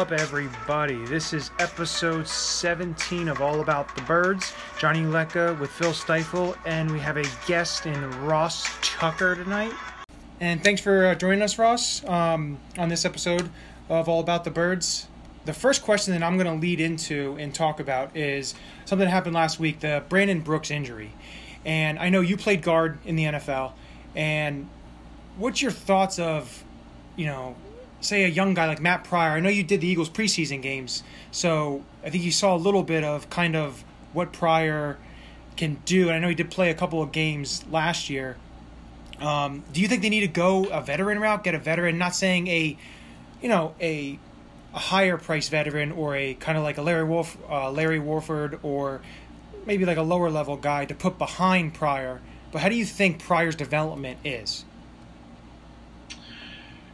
[0.00, 1.04] up, everybody?
[1.04, 4.54] This is episode 17 of All About the Birds.
[4.78, 9.74] Johnny Lecca with Phil Stifle, and we have a guest in Ross Tucker tonight.
[10.40, 13.50] And thanks for uh, joining us, Ross, um, on this episode
[13.90, 15.06] of All About the Birds.
[15.44, 18.54] The first question that I'm going to lead into and talk about is
[18.86, 21.12] something that happened last week the Brandon Brooks injury.
[21.66, 23.72] And I know you played guard in the NFL,
[24.16, 24.66] and
[25.36, 26.64] what's your thoughts of,
[27.16, 27.54] you know,
[28.00, 29.32] say a young guy like Matt Pryor?
[29.32, 32.82] I know you did the Eagles preseason games, so I think you saw a little
[32.82, 34.98] bit of kind of what Pryor
[35.56, 36.08] can do.
[36.08, 38.36] And I know he did play a couple of games last year.
[39.20, 41.98] Um, do you think they need to go a veteran route, get a veteran?
[41.98, 42.76] Not saying a,
[43.42, 44.18] you know, a
[44.72, 48.60] a higher price veteran or a kind of like a Larry Wolf, uh, Larry Warford,
[48.62, 49.00] or
[49.66, 52.20] maybe like a lower level guy to put behind Pryor.
[52.52, 54.64] But how do you think Pryor's development is?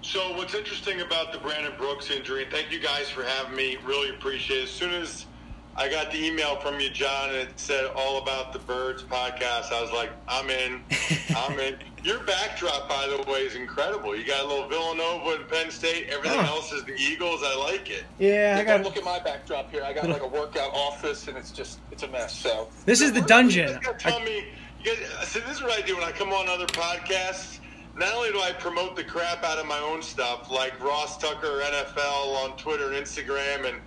[0.06, 3.76] So what's interesting about the Brandon Brooks injury, and thank you guys for having me,
[3.84, 4.62] really appreciate it.
[4.64, 5.26] As soon as
[5.74, 9.72] I got the email from you, John, and it said all about the Birds podcast,
[9.72, 10.80] I was like, I'm in.
[11.36, 11.78] I'm in.
[12.04, 14.14] Your backdrop, by the way, is incredible.
[14.14, 16.06] You got a little Villanova and Penn State.
[16.08, 16.54] Everything Oh.
[16.54, 17.40] else is the Eagles.
[17.44, 18.04] I like it.
[18.20, 18.84] Yeah, I got.
[18.84, 19.82] look at my backdrop here.
[19.82, 22.32] I got like a workout office, and it's just it's a mess.
[22.32, 23.66] So This is the You dungeon.
[23.72, 24.44] guys gotta tell me.
[24.84, 27.58] You guys, see, this is what I do when I come on other podcasts.
[27.96, 31.62] Not only do I promote the crap out of my own stuff, like Ross Tucker
[31.64, 33.78] NFL on Twitter and Instagram, and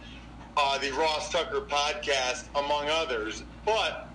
[0.57, 4.09] uh, the Ross Tucker podcast, among others, but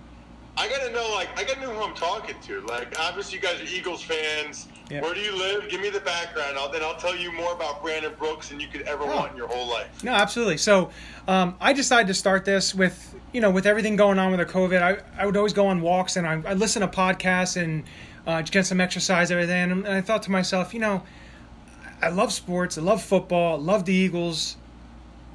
[0.57, 2.61] I got to know, like, I got to know who I'm talking to.
[2.61, 4.67] Like, obviously, you guys are Eagles fans.
[4.89, 5.69] Where do you live?
[5.69, 6.57] Give me the background.
[6.57, 9.15] I'll, then I'll tell you more about Brandon Brooks than you could ever Oh.
[9.15, 10.03] want in your whole life.
[10.03, 10.57] No, absolutely.
[10.57, 10.91] So,
[11.27, 14.51] um, I decided to start this with you know with everything going on with the
[14.53, 14.81] COVID.
[14.81, 17.83] I, I would always go on walks and I I listen to podcasts and
[18.27, 19.61] uh, get some exercise every day.
[19.61, 21.03] And, and I thought to myself, you know,
[22.01, 22.77] I love sports.
[22.77, 23.55] I love football.
[23.59, 24.57] I love the Eagles.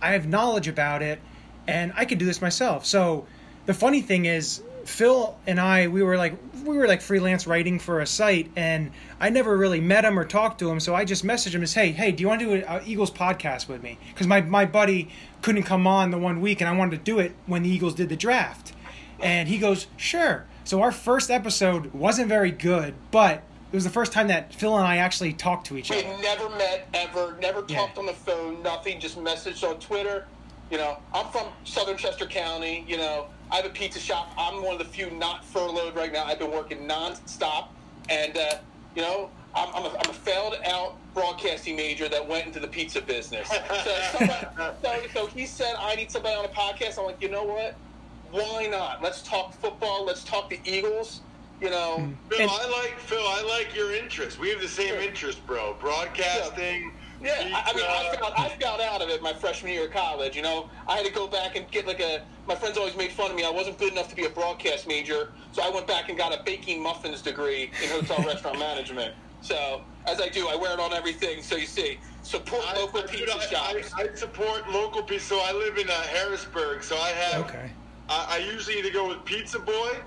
[0.02, 1.20] I have knowledge about it,
[1.66, 2.86] and I could do this myself.
[2.86, 3.26] So,
[3.66, 7.78] the funny thing is, Phil and I, we were like we were like freelance writing
[7.78, 10.78] for a site, and I never really met him or talked to him.
[10.80, 13.10] So I just messaged him and say, "Hey, do you want to do an Eagles
[13.10, 15.08] podcast with me?" Because my my buddy
[15.42, 17.94] couldn't come on the one week, and I wanted to do it when the Eagles
[17.94, 18.72] did the draft.
[19.20, 23.42] And he goes, "Sure." So our first episode wasn't very good, but
[23.72, 26.08] it was the first time that Phil and I actually talked to each we other.
[26.08, 27.78] had never met ever, never Yeah.
[27.78, 29.00] talked on the phone, nothing.
[29.00, 30.26] Just messaged on Twitter.
[30.70, 32.84] You know, I'm from Southern Chester County.
[32.86, 34.32] You know, I have a pizza shop.
[34.38, 36.24] I'm one of the few not furloughed right now.
[36.24, 37.68] I've been working nonstop,
[38.08, 38.56] and uh,
[38.94, 42.68] you know, I'm, I'm, a, I'm a failed out broadcasting major that went into the
[42.68, 43.48] pizza business.
[43.48, 43.58] So,
[44.18, 44.46] somebody,
[44.82, 46.98] so, so he said, I need somebody on a podcast.
[46.98, 47.74] I'm like, you know what?
[48.30, 49.02] Why not?
[49.02, 50.04] Let's talk football.
[50.04, 51.20] Let's talk the Eagles.
[51.60, 53.18] You know, Phil, And- I like Phil.
[53.18, 54.38] I like your interest.
[54.38, 55.00] We have the same Sure.
[55.00, 55.76] interest, bro.
[55.80, 56.82] Broadcasting.
[56.84, 58.18] Yeah, I, I mean, I pizza.
[58.20, 60.36] found, I found out of it my freshman year of college.
[60.36, 62.22] You know, I had to go back and get like a.
[62.46, 63.44] My friends always made fun of me.
[63.44, 66.32] I wasn't good enough to be a broadcast major, so I went back and got
[66.32, 69.14] a baking muffins degree in hotel restaurant management.
[69.42, 71.42] So as I do, I wear it on everything.
[71.42, 73.92] So you see, support I, local I- pizza I, shops.
[73.96, 75.26] I, I support local pizza.
[75.28, 76.82] So I live in uh, Harrisburg.
[76.82, 77.44] So I have.
[77.46, 77.70] Okay.
[78.08, 79.98] I, I usually either go with Pizza Boy,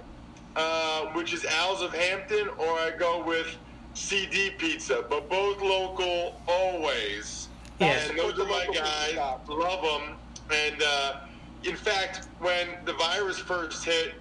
[0.55, 3.55] uh, which is Al's of Hampton, or I go with
[3.93, 5.05] CD Pizza.
[5.09, 7.49] But both local, always.
[7.79, 7.99] Yeah.
[8.09, 9.15] And those are my guys.
[9.47, 10.17] Love them.
[10.51, 11.15] And uh,
[11.63, 14.15] in fact, when the virus first hit,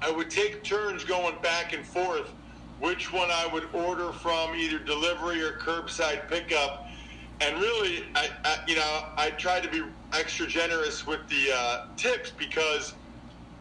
[0.00, 2.30] I would take turns going back and forth
[2.80, 6.88] which one I would order from, either delivery or curbside pickup.
[7.40, 11.86] And really, I, I you know, I tried to be extra generous with the uh,
[11.96, 12.94] tips because,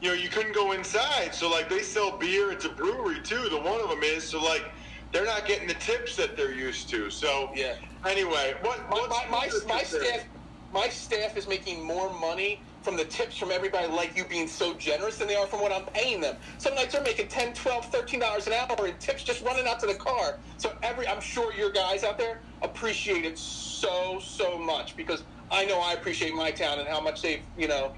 [0.01, 1.33] you know, you couldn't go inside.
[1.33, 2.51] So like they sell beer.
[2.51, 3.49] It's a brewery too.
[3.49, 4.23] The one of them is.
[4.23, 4.65] So like
[5.13, 7.09] they're not getting the tips that they're used to.
[7.09, 7.75] So Yeah.
[8.05, 9.85] Anyway, what My, my, my, my the tip there?
[9.85, 10.25] staff,
[10.73, 14.73] my staff is making more money from the tips from everybody like you being so
[14.73, 16.35] generous than they are from what I'm paying them.
[16.57, 19.79] Some nights they're making 10 12 13 dollars an hour in tips just running out
[19.81, 20.39] to the car.
[20.57, 25.63] So every I'm sure your guys out there appreciate it so so much because I
[25.65, 27.93] know I appreciate my town and how much they've, you know,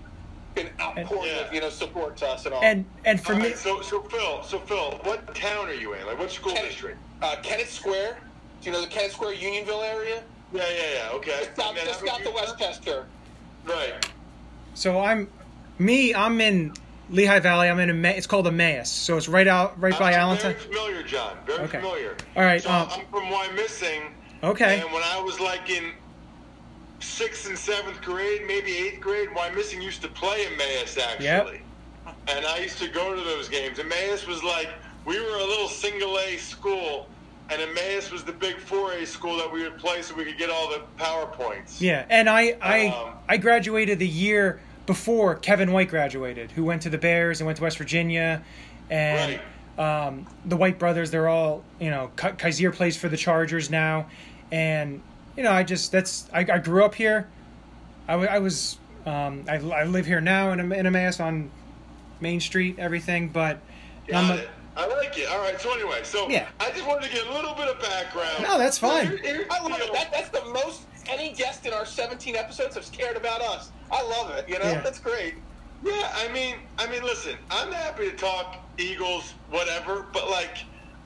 [0.53, 1.47] been outpouring Yeah.
[1.47, 2.63] of, you know, support to us and all.
[2.63, 5.93] And and for All me, right, so so Phil, so Phil, what town are you
[5.93, 6.05] in?
[6.05, 6.99] Like what school Kenneth, district?
[7.21, 8.17] Uh, Kennett Square.
[8.61, 10.23] Do you know the Kennett Square Unionville area?
[10.53, 11.09] Yeah, yeah, yeah.
[11.15, 11.45] Okay.
[11.45, 13.05] Just out, And just out the West Chester.
[13.65, 14.07] Right.
[14.73, 15.27] So I'm
[15.79, 16.13] me.
[16.13, 16.73] I'm in
[17.09, 17.69] Lehigh Valley.
[17.69, 18.09] I'm in a.
[18.09, 18.89] It's called Emmaus.
[18.91, 20.53] So it's right out, right by I'm Allentown.
[20.53, 21.37] Very familiar, John.
[21.45, 21.79] Very Okay.
[21.79, 22.15] familiar.
[22.35, 24.11] All right, So um, I'm from Wyomissing.
[24.43, 24.81] Okay.
[24.81, 25.91] And when I was like in
[26.99, 31.61] sixth and seventh grade, maybe eighth grade, Wyomissing used to play Emmaus actually.
[32.27, 33.79] And I used to go to those games.
[33.79, 34.69] Emmaus was like
[35.05, 37.07] we were a little single A school
[37.49, 40.49] and Emmaus was the big 4A school that we would play so we could get
[40.49, 41.79] all the PowerPoints.
[41.79, 46.81] Yeah, and I I Um, I graduated the year before Kevin White graduated, who went
[46.83, 48.41] to the Bears and went to West Virginia,
[48.89, 49.39] and
[49.77, 51.11] um, the White brothers.
[51.11, 52.09] They're all you know.
[52.15, 54.07] Ka- Kyzir plays for the Chargers now,
[54.51, 55.01] and
[55.37, 57.27] you know I just that's I, I grew up here.
[58.07, 61.51] I, w- I was um, I, I live here now in in Emmaus on
[62.21, 63.59] Main Street, everything, but
[64.11, 64.49] I'm a- it.
[64.77, 65.29] I like it.
[65.29, 65.59] All right.
[65.59, 66.47] So anyway, so Yeah.
[66.59, 68.43] I just wanted to get a little bit of background.
[68.43, 69.07] No, that's fine.
[69.07, 69.93] Here- here's I love it.
[69.93, 73.71] That, that's the most any guest in our 17 episodes has cared about us.
[73.91, 74.49] I love it.
[74.49, 74.81] You know, Yeah.
[74.81, 75.35] that's great.
[75.83, 80.57] Yeah, I mean, I mean, listen, I'm happy to talk Eagles, whatever, but like,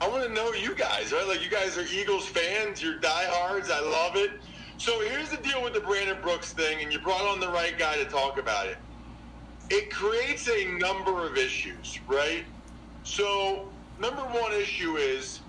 [0.02, 1.28] I want to know you guys, right?
[1.28, 3.70] Like, you guys are Eagles fans, you're diehards.
[3.70, 4.32] I love it.
[4.78, 7.78] So here's the deal with the Brandon Brooks thing, and you brought on the right
[7.78, 8.78] guy to talk about it.
[9.70, 12.46] It creates a number of issues, right?
[13.10, 13.66] So,
[14.00, 15.40] number one issue is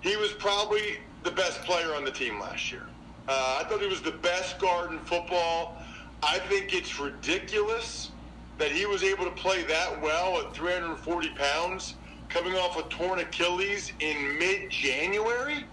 [0.00, 2.82] he was probably the best player on the team last year.
[3.28, 5.80] Uh, I thought he was the best guard in football.
[6.24, 8.10] I think it's ridiculous
[8.58, 11.94] that he was able to play that well at 340 pounds,
[12.28, 15.64] coming off a torn Achilles in mid-January.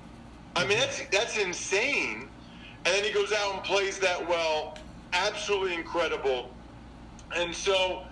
[0.55, 2.29] I mean, that's that's insane.
[2.85, 4.77] And then he goes out and plays that well,
[5.13, 6.51] absolutely incredible.
[7.35, 8.03] And so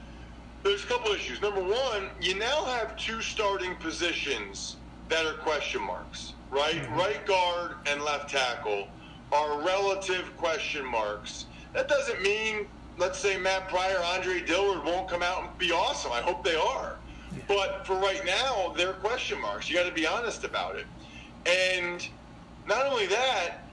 [0.63, 1.42] there's a couple issues.
[1.42, 4.78] Number one, you now have two starting positions
[5.10, 6.75] that are question marks, right?
[6.75, 6.98] Mm-hmm.
[6.98, 8.88] Right guard and left tackle
[9.31, 11.46] are relative question marks.
[11.74, 12.68] That doesn't mean,
[12.98, 16.12] let's say, Matt Pryor, Andre Dillard won't come out and be awesome.
[16.12, 16.98] I hope they are.
[17.48, 19.69] But for right now, they're question marks.
[19.69, 20.86] You got to be honest about it.
[21.46, 22.07] And
[22.68, 23.64] not only that,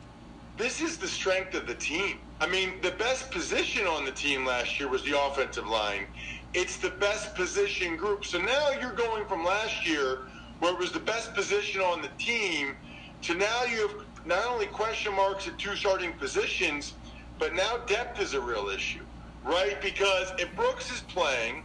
[0.56, 2.19] this is the strength of the team.
[2.41, 6.06] I mean, the best position on the team last year was the offensive line.
[6.54, 8.24] It's the best position group.
[8.24, 10.18] So now you're going from last year,
[10.58, 12.76] where it was the best position on the team,
[13.22, 13.96] to now you have
[14.26, 16.94] not only question marks at two starting positions,
[17.38, 19.06] but now depth is a real issue,
[19.44, 19.80] right?
[19.82, 21.64] Because if Brooks is playing,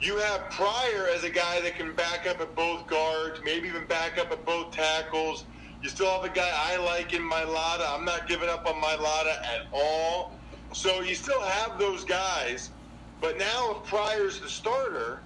[0.00, 3.86] you have Pryor as a guy that can back up at both guards, maybe even
[3.86, 5.46] back up at both tackles.
[5.82, 7.86] You still have a guy I like in Mailata.
[7.96, 10.34] I'm not giving up on Mailata at all.
[10.74, 12.72] So you still have those guys.
[13.20, 15.20] But now if Pryor's the starter,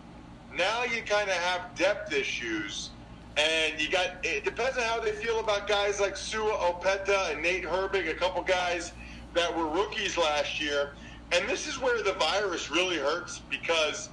[0.54, 2.90] now you kind of have depth issues.
[3.36, 7.42] And you got, it depends on how they feel about guys like Sua Opeta and
[7.42, 8.92] Nate Herbig, a couple guys
[9.34, 10.92] that were rookies last year.
[11.32, 14.10] And this is where the virus really hurts because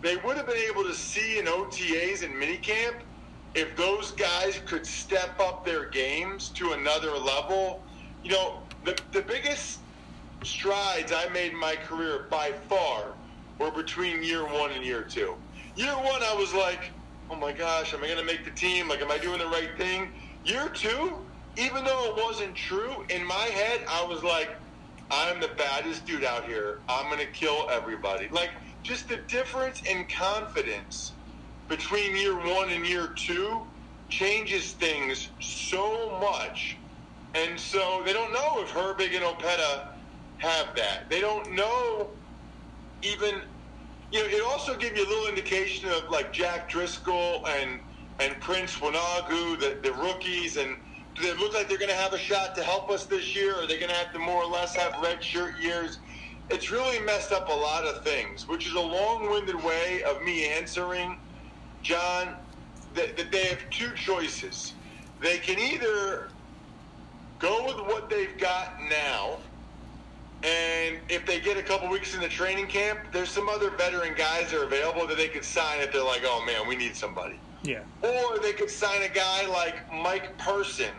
[0.00, 2.94] they would have been able to see in OTAs and minicamp
[3.54, 7.82] if those guys could step up their games to another level.
[8.22, 9.80] You know, the, the biggest
[10.44, 13.04] strides I made in my career by far
[13.58, 15.34] were between year one and year two.
[15.76, 16.90] Year one, I was like,
[17.30, 18.88] oh my gosh, am I going to make the team?
[18.88, 20.10] Like, am I doing the right thing?
[20.44, 21.18] Year two,
[21.56, 24.50] even though it wasn't true, in my head, I was like,
[25.10, 26.80] I'm the baddest dude out here.
[26.88, 28.28] I'm going to kill everybody.
[28.30, 28.50] Like,
[28.82, 31.12] just the difference in confidence
[31.68, 33.62] between year one and year two
[34.08, 36.78] changes things so much.
[37.34, 39.88] And so they don't know if Herbig and Opeta
[40.38, 41.08] have that.
[41.08, 42.08] They don't know
[43.02, 43.42] even,
[44.12, 47.80] you know, it also gives you a little indication of like Jack Driscoll and,
[48.20, 50.76] and Prince Wanogho, the, the rookies, and
[51.14, 53.54] do they look like they're going to have a shot to help us this year?
[53.54, 55.98] Or are they going to have to more or less have red shirt years?
[56.50, 60.48] It's really messed up a lot of things, which is a long-winded way of me
[60.48, 61.18] answering,
[61.82, 62.34] John,
[62.94, 64.74] that, that they have two choices.
[65.20, 66.28] They can either
[67.38, 69.38] go with what they've got now,
[70.44, 74.14] and if they get a couple weeks in the training camp, there's some other veteran
[74.14, 76.94] guys that are available that they could sign if they're like, oh man, we need
[76.94, 77.40] somebody.
[77.62, 77.80] yeah.
[78.02, 80.92] Or they could sign a guy like Mike Person,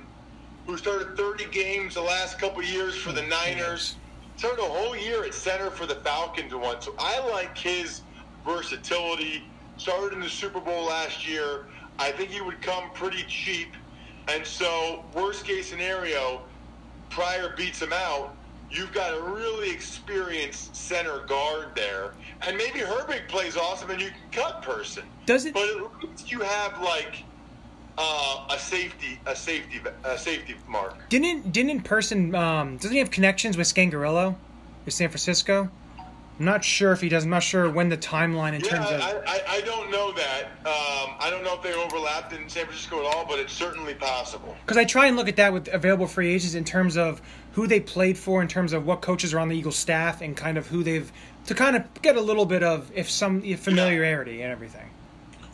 [0.65, 3.96] who started 30 games the last couple years for the mm, Niners,
[4.36, 6.86] started a whole year at center for the Falcons once.
[6.86, 8.01] So I like his
[8.46, 9.43] versatility.
[9.77, 11.67] Started in the Super Bowl last year.
[11.98, 13.74] I think he would come pretty cheap.
[14.27, 16.41] And so, worst case scenario,
[17.10, 18.36] Pryor beats him out.
[18.72, 22.14] You've got a really experienced center guard there.
[22.42, 25.04] And maybe Herbig plays awesome and you can cut Person.
[25.26, 25.54] Does it?
[25.54, 27.24] But at least you have like
[27.98, 31.10] uh, a safety, a safety, a safety mark.
[31.10, 32.36] Didn't didn't Person?
[32.36, 34.36] Um, doesn't he have connections with Scangarello
[34.86, 35.70] in San Francisco?
[36.40, 37.26] I'm not sure if he does.
[37.26, 39.02] I'm not sure when the timeline in Yeah, terms of.
[39.02, 40.44] I, I, I don't know that.
[40.66, 43.94] Um, I don't know if they overlapped in San Francisco at all, but it's certainly
[43.94, 44.56] possible.
[44.66, 47.22] Because I try and look at that with available free agents in terms of
[47.53, 50.38] who they played for, in terms of what coaches are on the Eagles staff, and
[50.38, 51.12] kind of who they've
[51.46, 54.89] to kind of get a little bit of if some familiarity and everything.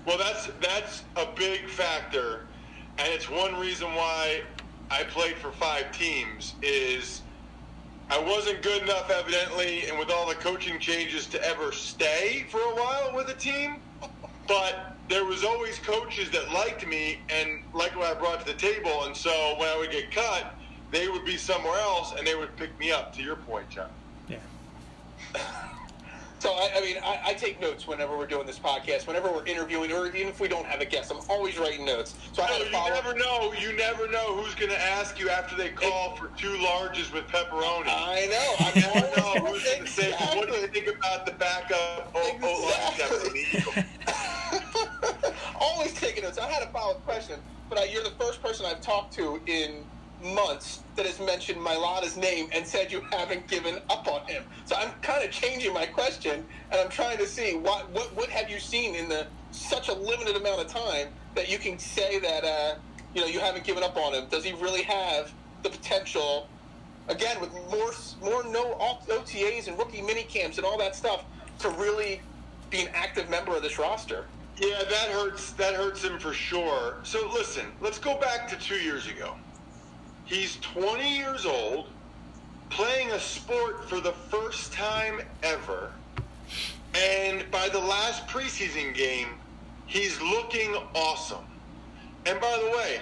[0.05, 2.47] Well, that's that's a big factor.
[2.97, 4.41] and it's one reason why
[4.91, 6.55] I played for five teams.
[6.61, 7.21] Is
[8.09, 12.59] I wasn't good enough, evidently, and with all the coaching changes, to ever stay for
[12.59, 13.77] a while with a team.
[14.47, 18.57] But there was always coaches that liked me and liked what I brought to the
[18.59, 20.55] table, and so when I would get cut,
[20.91, 23.13] they would be somewhere else and they would pick me up.
[23.15, 23.89] To your point, John.
[24.27, 24.37] Yeah.
[26.39, 29.45] So I, I mean, I, I take notes whenever we're doing this podcast, whenever we're
[29.45, 31.09] interviewing, or even if we don't have a guest.
[31.09, 32.13] I'm always writing notes.
[32.33, 32.89] So I No, had to you follow.
[32.93, 33.53] never know.
[33.59, 37.25] You never know who's going to ask you after they call for two larges with
[37.29, 37.85] pepperoni.
[37.87, 38.65] I know.
[38.75, 41.31] You never I'm know always who's going to say, "What do you think about the
[41.31, 43.45] backup?" Oh, Exactly.
[45.59, 46.37] always taking notes.
[46.37, 47.39] I had a follow up question,
[47.69, 49.83] but I, you're the first person I've talked to in
[50.22, 54.43] months that has mentioned Mailata's name and said you haven't given up on him.
[54.65, 58.29] So I'm kind of changing my question, and I'm trying to see what what what
[58.29, 62.19] have you seen in the such a limited amount of time that you can say
[62.19, 62.75] that uh,
[63.13, 64.27] you know you haven't given up on him.
[64.29, 66.50] Does he really have the potential?
[67.07, 67.91] Again, with more
[68.22, 68.75] more no
[69.10, 71.24] OTAs and rookie mini camps and all that stuff
[71.60, 72.22] to really
[72.69, 74.25] be an active member of this roster.
[74.57, 75.51] Yeah, that hurts.
[75.53, 77.00] That hurts him for sure.
[77.03, 79.36] So listen, let's go back to two years ago.
[80.25, 81.88] He's 20 years old,
[82.72, 85.91] playing a sport for the first time ever,
[86.96, 89.29] and by the last preseason game,
[89.86, 91.46] he's looking awesome.
[92.25, 93.01] And by the way,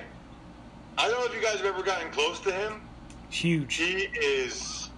[0.98, 2.82] I don't know if you guys have ever gotten close to him.
[3.30, 3.75] Huge.
[3.75, 4.89] He is,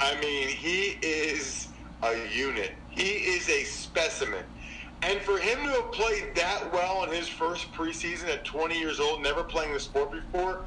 [0.00, 1.68] I mean, he is
[2.02, 2.72] a unit.
[2.88, 4.44] He is a specimen.
[5.02, 8.98] And for him to have played that well in his first preseason at 20 years
[8.98, 10.64] old, never playing the sport before,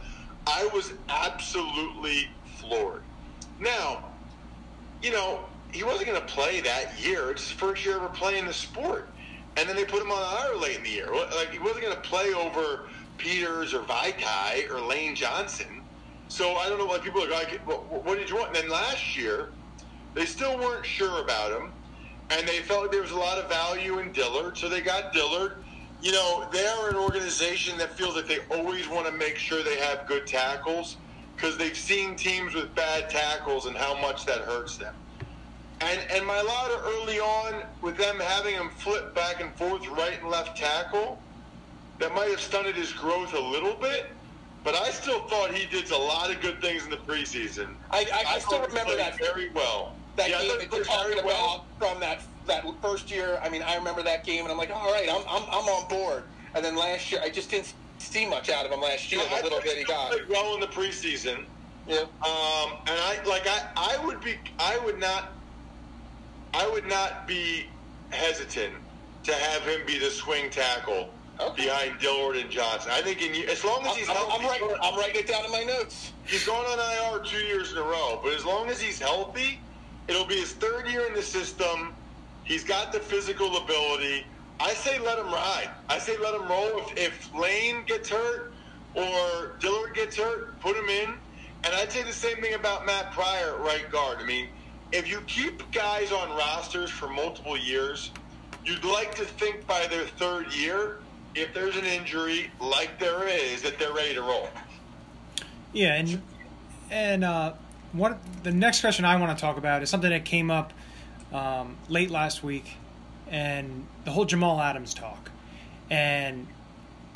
[0.47, 3.03] I was absolutely floored.
[3.59, 4.03] Now,
[5.01, 7.31] you know, he wasn't going to play that year.
[7.31, 9.09] It's his first year ever playing the sport.
[9.57, 11.13] And then they put him on IR late in the year.
[11.13, 15.83] Like, he wasn't going to play over Peters or Vaitai or Lane Johnson.
[16.29, 18.55] So I don't know why people are like, what did you want?
[18.55, 19.49] And then last year,
[20.13, 21.71] they still weren't sure about him,
[22.29, 25.13] and they felt like there was a lot of value in Dillard, so they got
[25.13, 25.63] Dillard.
[26.01, 29.63] You know, they are an organization that feels that they always want to make sure
[29.63, 30.97] they have good tackles
[31.35, 34.93] because they've seen teams with bad tackles and how much that hurts them.
[35.81, 40.29] And and Mailata early on, with them having him flip back and forth right and
[40.29, 41.19] left tackle,
[41.99, 44.15] that might have stunted his growth a little bit.
[44.63, 47.75] But I still thought he did a lot of good things in the preseason.
[47.91, 49.95] I, I, I still remember that very well.
[50.17, 51.67] that Yeah, game that played talking very about well.
[51.79, 53.39] from that that first year.
[53.41, 55.87] I mean, I remember that game, and I'm like, all right, I'm I'm, I'm on
[55.87, 56.23] board.
[56.53, 59.21] And then last year, I just didn't see much out of him last year.
[59.31, 60.11] I The little bit he got.
[60.11, 61.45] played well in the preseason.
[61.87, 61.99] Yeah.
[62.01, 65.29] Um, and I like I, I would be I would not
[66.53, 67.65] I would not be
[68.11, 68.73] hesitant
[69.23, 71.09] to have him be the swing tackle
[71.41, 71.63] Okay.
[71.67, 72.91] behind Dillard and Johnson.
[72.93, 75.45] I think in as long as he's I'm, healthy, I'm, writing, I'm writing it down
[75.45, 76.11] in my notes.
[76.27, 78.19] he's going on IR two years in a row.
[78.21, 79.57] But as long as he's healthy,
[80.09, 81.93] it'll be his third year in the system.
[82.49, 84.25] He's got the physical ability.
[84.59, 85.69] I say let him ride.
[85.87, 86.79] I say let him roll.
[86.79, 88.51] If, if Lane gets hurt
[88.95, 91.13] or Dillard gets hurt, put him in.
[91.63, 94.17] And I'd say the same thing about Matt Pryor right guard.
[94.19, 94.47] I mean,
[94.91, 98.09] if you keep guys on rosters for multiple years,
[98.65, 101.01] you'd like to think by their third year,
[101.35, 104.49] if there's an injury like there is, that they're ready to roll.
[105.71, 106.21] Yeah, and
[106.89, 107.53] and uh,
[107.93, 110.73] what the next question I want to talk about is something that came up
[111.33, 112.75] um, late last week,
[113.29, 115.31] and the whole Jamal Adams talk,
[115.89, 116.47] and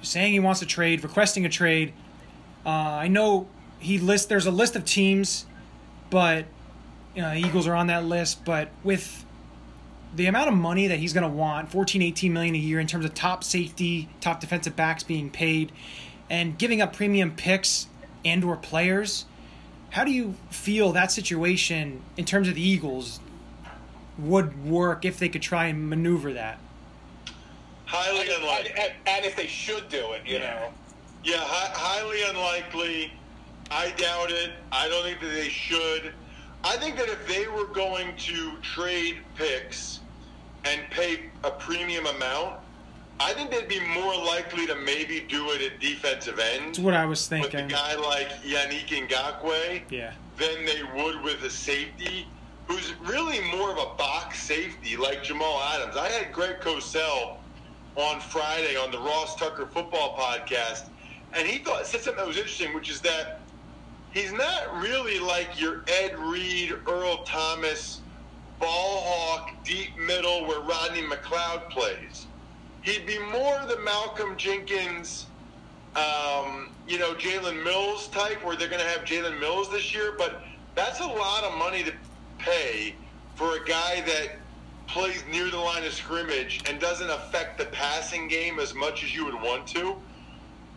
[0.02, 1.94] saying he wants a trade, requesting a trade.
[2.66, 3.48] Uh, I know
[3.80, 4.28] he lists.
[4.28, 5.46] There's a list of teams,
[6.10, 6.46] but
[7.16, 8.46] you know, Eagles are on that list.
[8.46, 9.26] But with
[10.16, 12.88] the amount of money that he's going to want 14 18 million a year in
[12.88, 15.72] terms of top safety top defensive backs being paid
[16.30, 17.88] and giving up premium picks
[18.24, 19.26] and or players
[19.92, 23.20] how do you feel that situation in terms of the eagles
[24.18, 26.60] would work if they could try and maneuver that
[27.86, 28.72] Highly And, unlikely.
[28.72, 30.40] and, and if they should do it, you Yeah.
[30.40, 30.74] know.
[31.24, 33.14] Yeah, hi- highly unlikely.
[33.70, 34.52] I doubt it.
[34.72, 36.12] I don't think that they should.
[36.64, 40.00] I think that if they were going to trade picks
[40.66, 42.60] and pay a premium amount,
[43.20, 46.94] I think they'd be more likely to maybe do it at defensive end that's what
[46.96, 47.66] i was thinking.
[47.66, 52.28] with a guy like Yannick Ngakoue yeah than they would with a safety
[52.74, 55.96] who's really more of a box safety like Jamal Adams.
[55.96, 57.38] I had Greg Cosell
[57.96, 60.90] on Friday on the Ross Tucker football podcast,
[61.34, 63.42] and he thought said something that was interesting, which is that
[64.12, 68.02] he's not really like your Ed Reed, Earl Thomas,
[68.60, 72.26] ball hawk, deep middle where Rodney McLeod plays.
[72.82, 75.28] He'd be more the Malcolm Jenkins,
[75.96, 80.16] um, you know, Jalen Mills type, where they're going to have Jalen Mills this year,
[80.18, 80.42] but
[80.76, 81.94] that's a lot of money to
[82.44, 82.96] pay
[83.36, 84.32] for a guy that
[84.88, 89.16] plays near the line of scrimmage and doesn't affect the passing game as much as
[89.16, 89.96] you would want to.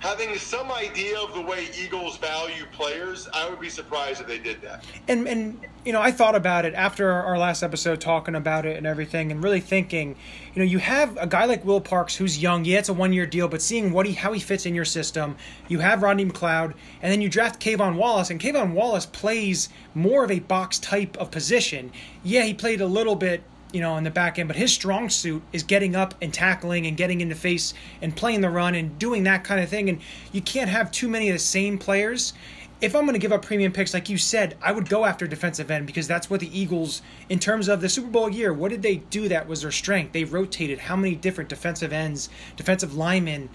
[0.00, 4.38] Having some idea of the way Eagles value players, I would be surprised if they
[4.38, 4.84] did that.
[5.08, 8.76] And and you know, I thought about it after our last episode, talking about it
[8.76, 10.16] and everything, and really thinking,
[10.54, 12.64] you know, you have a guy like Will Parks who's young.
[12.64, 14.84] Yeah, it's a one year deal, but seeing what he how he fits in your
[14.84, 15.36] system,
[15.66, 20.24] you have Rodney McLeod, and then you draft K'Von Wallace, and K'Von Wallace plays more
[20.24, 21.90] of a box type of position.
[22.22, 23.42] Yeah, he played a little bit
[23.72, 26.86] you know, in the back end, but his strong suit is getting up and tackling
[26.86, 29.88] and getting in the face and playing the run and doing that kind of thing.
[29.88, 30.00] And
[30.32, 32.32] you can't have too many of the same players.
[32.80, 35.26] If I'm going to give up premium picks, like you said, I would go after
[35.26, 38.70] defensive end because that's what the Eagles, in terms of the Super Bowl year, what
[38.70, 40.12] did they do that was their strength?
[40.12, 43.48] They rotated how many different defensive ends, defensive linemen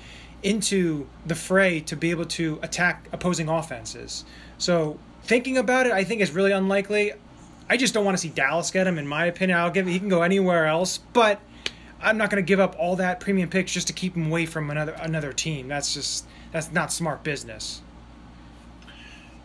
[0.43, 4.25] into the fray to be able to attack opposing offenses.
[4.57, 7.13] So thinking about it, I think is really unlikely.
[7.71, 8.97] I just don't want to see Dallas get him.
[8.97, 11.39] In my opinion, I'll give he can go anywhere else, but
[12.01, 14.45] I'm not going to give up all that premium picks just to keep him away
[14.45, 15.69] from another another team.
[15.69, 17.81] That's just that's not smart business.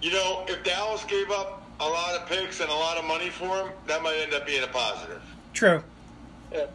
[0.03, 3.31] You know, if Dallas gave up a lot of picks and a lot of money
[3.31, 5.23] for him, that might end up being a positive.
[5.53, 5.85] True.
[6.53, 6.67] Yeah.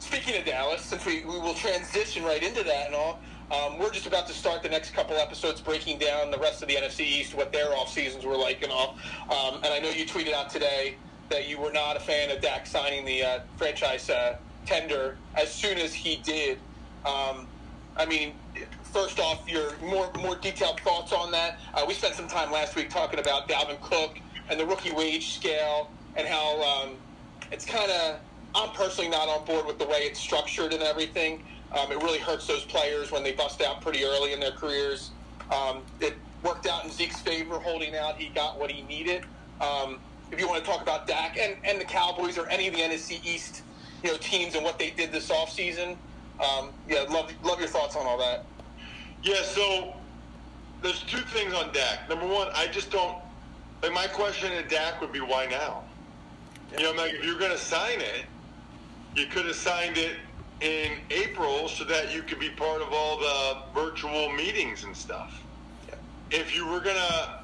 [0.00, 3.20] Speaking of Dallas, since we, we will transition right into that and all,
[3.52, 6.68] um, we're just about to start the next couple episodes breaking down the rest of
[6.68, 8.96] the NFC East, what their off seasons were like and all.
[9.30, 10.96] Um, and I know you tweeted out today
[11.28, 15.52] that you were not a fan of Dak signing the uh, franchise uh, tender as
[15.52, 16.58] soon as he did.
[17.04, 17.46] Um,
[17.96, 18.34] I mean,
[18.82, 21.58] first off, your more more detailed thoughts on that.
[21.74, 24.18] Uh, we spent some time last week talking about Dalvin Cook
[24.48, 26.96] and the rookie wage scale and how um,
[27.50, 28.20] it's kind of.
[28.54, 31.42] I'm personally not on board with the way it's structured and everything.
[31.78, 35.10] Um, it really hurts those players when they bust out pretty early in their careers.
[35.50, 38.16] Um, it worked out in Zeke's favor, holding out.
[38.16, 39.24] He got what he needed.
[39.60, 39.98] Um,
[40.30, 42.80] if you want to talk about Dak and, and the Cowboys or any of the
[42.80, 43.62] NFC East,
[44.02, 45.96] you know, teams and what they did this offseason,
[46.40, 48.44] um, yeah, love love your thoughts on all that.
[49.22, 49.94] Yeah, so
[50.82, 52.08] there's two things on Dak.
[52.08, 53.16] Number one, I just don't
[53.82, 55.84] like my question to Dak would be why now?
[56.76, 58.24] You know, like if you're going to sign it,
[59.14, 60.16] you could have signed it
[60.62, 65.42] in April so that you could be part of all the virtual meetings and stuff.
[66.30, 67.40] If you were going to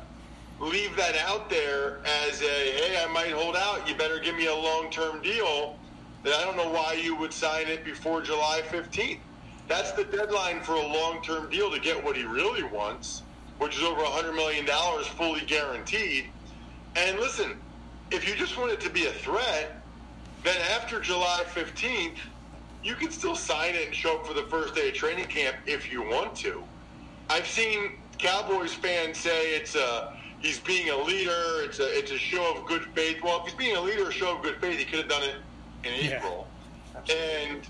[0.61, 4.47] leave that out there as a, hey, I might hold out, you better give me
[4.47, 5.77] a long term deal,
[6.23, 9.19] then I don't know why you would sign it before July 15th.
[9.67, 13.23] That's the deadline for a long term deal to get what he really wants,
[13.59, 14.67] which is over $100 million
[15.17, 16.27] fully guaranteed.
[16.95, 17.59] And listen,
[18.11, 19.83] if you just want it to be a threat,
[20.45, 22.17] then after July 15th,
[22.89, 25.57] you can still sign it and show up for the first day of training camp
[25.67, 26.65] if you want to.
[27.29, 31.61] I've seen Cowboys fans say it's a he's being a leader.
[31.63, 33.19] It's a it's a show of good faith.
[33.23, 35.23] Well, if he's being a leader, a show of good faith, he could have done
[35.23, 35.35] it
[35.85, 36.17] in yeah.
[36.17, 36.49] April.
[36.95, 37.61] And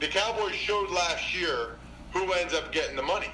[0.00, 1.76] the Cowboys showed last year
[2.12, 3.30] who ends up getting the money,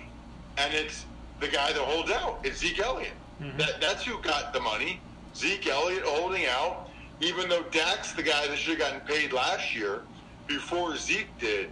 [0.59, 1.07] and it's
[1.41, 2.41] the guy that holds out.
[2.45, 3.13] It's Zeke Elliott.
[3.41, 3.57] Mm-hmm.
[3.57, 5.01] That, that's who got the money.
[5.35, 9.75] Zeke Elliott holding out, even though Dak's the guy that should have gotten paid last
[9.75, 10.03] year
[10.47, 11.71] before Zeke did.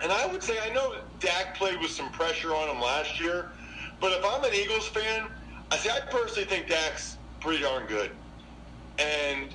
[0.00, 3.50] And I would say I know Dak played with some pressure on him last year,
[4.00, 5.28] but if I'm an Eagles fan,
[5.70, 8.10] I say I personally think Dak's pretty darn good.
[8.98, 9.48] And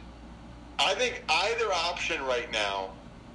[0.80, 2.92] I think either option right now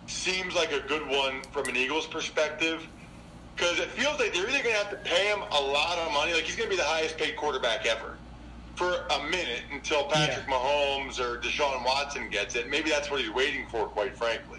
[0.07, 2.87] seems like a good one from an Eagles perspective
[3.57, 6.12] because it feels like they're either going to have to pay him a lot of
[6.12, 8.16] money, like he's going to be the highest paid quarterback ever
[8.77, 10.55] for a minute until Patrick yeah.
[10.55, 12.70] Mahomes or Deshaun Watson gets it.
[12.70, 14.58] Maybe that's what he's waiting for, quite frankly.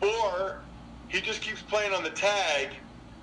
[0.00, 0.62] Or
[1.08, 2.68] he just keeps playing on the tag,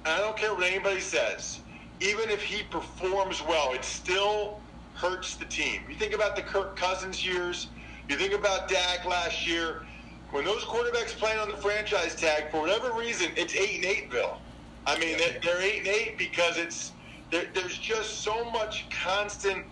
[0.05, 1.61] and I don't care what anybody says.
[2.01, 4.59] Even if he performs well, it still
[4.93, 5.81] hurts the team.
[5.89, 7.67] You think about the Kirk Cousins years,
[8.09, 9.83] you think about Dak last year.
[10.31, 14.11] When those quarterbacks playing on the franchise tag, for whatever reason, it's eight and eight,
[14.11, 14.38] Bill.
[14.85, 16.91] I mean, they're eight and eight because it's
[17.31, 19.65] there, there's just so much constant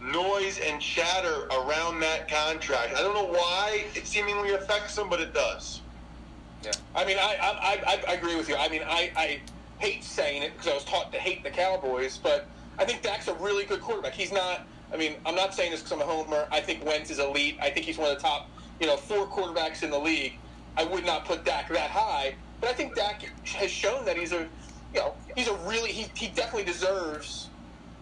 [0.00, 2.94] noise and chatter around that contract.
[2.94, 5.83] I don't know why it seemingly affects them, but it does.
[6.64, 8.56] Yeah, I mean, I I, I, I agree with you.
[8.56, 9.40] I mean, I, I
[9.78, 12.46] hate saying it because I was taught to hate the Cowboys, but
[12.78, 14.12] I think Dak's a really good quarterback.
[14.12, 14.66] He's not.
[14.92, 16.46] I mean, I'm not saying this because I'm a homer.
[16.52, 17.58] I think Wentz is elite.
[17.60, 18.48] I think he's one of the top,
[18.80, 20.34] you know, four quarterbacks in the league.
[20.76, 24.32] I would not put Dak that high, but I think Dak has shown that he's
[24.32, 24.46] a,
[24.92, 27.48] you know, he's a really he, he definitely deserves,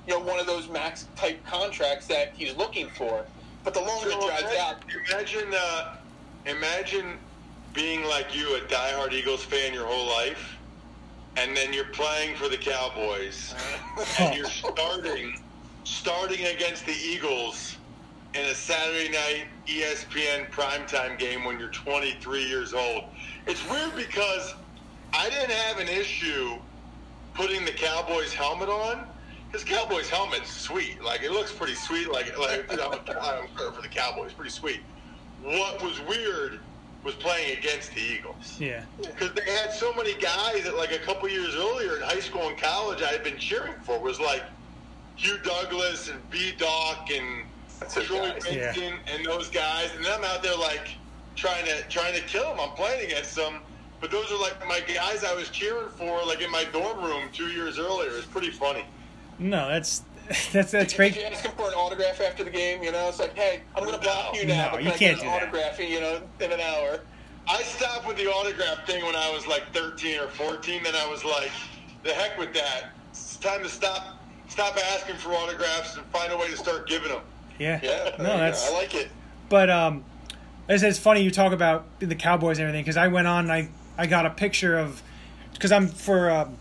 [0.07, 3.25] you know, one of those max type contracts that he's looking for.
[3.65, 4.77] But the longer so it drives imagine, out,
[5.11, 5.97] imagine, uh,
[6.47, 7.19] imagine
[7.73, 10.57] being like you, a diehard Eagles fan your whole life,
[11.37, 13.55] and then you're playing for the Cowboys,
[14.19, 15.41] and you're starting
[15.85, 17.77] starting against the Eagles
[18.35, 23.05] in a Saturday night ESPN primetime game when you're 23 years old.
[23.47, 24.55] It's weird because
[25.13, 26.57] I didn't have an issue
[27.35, 29.07] putting the Cowboys helmet on.
[29.51, 31.03] His Cowboys helmet's sweet.
[31.03, 32.11] Like it looks pretty sweet.
[32.11, 34.81] Like like I'm, I'm for the Cowboys, pretty sweet.
[35.43, 36.61] What was weird
[37.05, 38.85] was playing against the Eagles Yeah.
[39.01, 42.47] because they had so many guys that like a couple years earlier in high school
[42.49, 44.45] and college I had been cheering for was like
[45.17, 47.45] Hugh Douglas and B-Dawk and
[47.81, 48.47] That's it, Troy guys.
[48.51, 48.97] Yeah.
[49.13, 50.89] And those guys, and then I'm out there like
[51.35, 52.61] trying to trying to kill them.
[52.61, 53.61] I'm playing against them,
[54.01, 57.29] but those are like my guys I was cheering for like in my dorm room
[57.33, 58.11] two years earlier.
[58.17, 58.85] It's pretty funny.
[59.39, 60.03] No, that's
[60.53, 61.17] that's that's great.
[61.17, 62.83] you ask him for an autograph after the game?
[62.83, 64.73] You know, it's like, hey, I'm going to block you now.
[64.73, 67.01] No, you I can't do autograph, you know, in an hour.
[67.49, 70.83] I stopped with the autograph thing when I was like 13 or 14.
[70.85, 71.51] Then I was like,
[72.03, 72.93] the heck with that.
[73.11, 74.19] It's time to stop
[74.49, 77.23] stop asking for autographs and find a way to start giving them.
[77.59, 77.81] Yeah.
[77.83, 79.11] Yeah, you No, that's I like it.
[79.49, 80.05] But um,
[80.69, 83.53] it's, it's funny you talk about the Cowboys and everything because I went on and
[83.53, 83.69] I
[83.99, 85.03] I got a picture of
[85.53, 86.57] because I'm for um,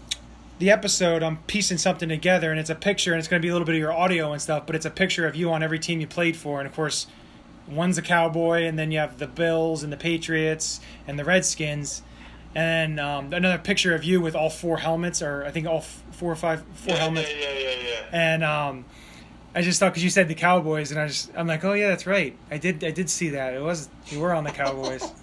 [0.62, 3.50] the episode I'm piecing something together and it's a picture and it's going to be
[3.50, 5.63] a little bit of your audio and stuff, but it's a picture of you on
[5.63, 7.08] every team you played for and of course
[7.67, 12.04] one's a Cowboy and then you have the Bills and the Patriots and the Redskins.
[12.54, 16.04] And um, another picture of you with all four helmets, or I think all f-
[16.12, 17.30] four or five, four Yeah, helmets.
[17.32, 18.06] yeah, yeah, yeah, yeah.
[18.12, 18.86] And um,
[19.56, 21.88] I just thought because you said the Cowboys, and I just I'm like, oh yeah,
[21.88, 22.38] that's right.
[22.52, 23.54] I did I did see that.
[23.54, 25.12] It was you were on the Cowboys.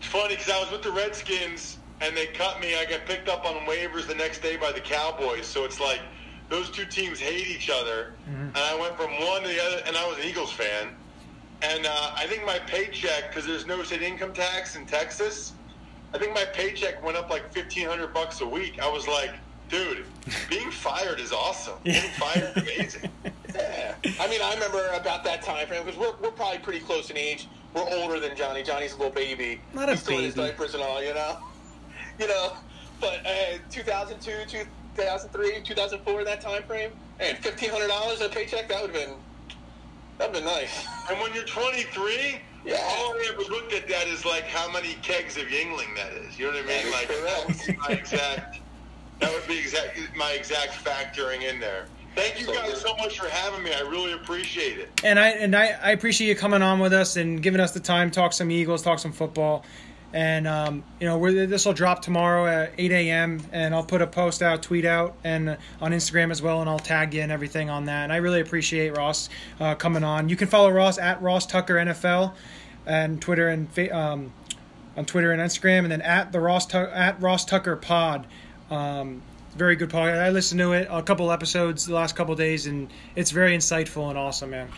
[0.00, 2.76] It's funny because I was with the Redskins and they cut me.
[2.76, 5.46] I got picked up on waivers the next day by the Cowboys.
[5.46, 6.00] So it's like
[6.48, 8.14] those two teams hate each other.
[8.26, 10.88] And I went from one to the other, and I was an Eagles fan.
[11.62, 15.54] And uh, I think my paycheck, because there's no state income tax in Texas,
[16.14, 18.80] I think my paycheck went up like fifteen hundred bucks a week.
[18.80, 19.32] I was like,
[19.68, 20.06] dude,
[20.50, 21.74] being fired is awesome.
[21.84, 23.10] Being fired is amazing.
[23.54, 23.94] Yeah.
[24.20, 27.16] I mean, I remember about that time frame because we're, we're probably pretty close in
[27.16, 27.48] age.
[27.74, 28.62] We're older than Johnny.
[28.62, 29.60] Johnny's a little baby.
[29.72, 31.38] Not a He's still in his diapers and all, you know?
[32.18, 32.52] You know,
[33.00, 34.30] but uh, 2002,
[34.96, 39.16] 2003, 2004, that time frame, and $1,500 a paycheck, that would have been,
[40.18, 40.84] that would have been nice.
[41.10, 42.74] And when you're 23, Yeah.
[42.82, 46.38] all I ever looked at that is like how many kegs of Yuengling that is.
[46.38, 46.86] You know what I mean?
[46.86, 48.60] is Like that would be my exact.
[49.20, 51.86] That would be exact my exact factoring in there.
[52.14, 53.72] Thank you guys so much for having me.
[53.72, 54.90] I really appreciate it.
[55.04, 57.80] and I and I, I appreciate you coming on with us and giving us the
[57.80, 59.64] time, talk some Eagles, talk some football.
[60.12, 63.42] And um, you know, this will drop tomorrow at 8 a.m.
[63.52, 66.78] And I'll put a post out, tweet out, and on Instagram as well, and I'll
[66.78, 68.04] tag you and everything on that.
[68.04, 69.28] And I really appreciate Ross
[69.60, 70.28] uh, coming on.
[70.28, 72.32] You can follow Ross at Ross Tucker NFL,
[72.86, 74.32] and Twitter and um,
[74.96, 78.26] on Twitter and Instagram, and then at the Ross at Ross Tucker Pod.
[78.70, 79.22] Um,
[79.56, 80.18] very good podcast.
[80.18, 84.08] I listened to it a couple episodes the last couple days, and it's very insightful
[84.08, 84.68] and awesome, man.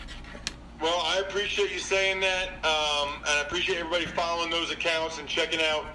[0.81, 5.27] Well, I appreciate you saying that, um, and I appreciate everybody following those accounts and
[5.27, 5.85] checking out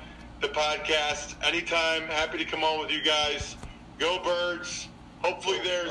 [0.41, 1.35] the podcast.
[1.45, 3.57] Anytime, happy to come on with you guys.
[3.99, 4.87] Go Birds!
[5.23, 5.91] Hopefully, there's.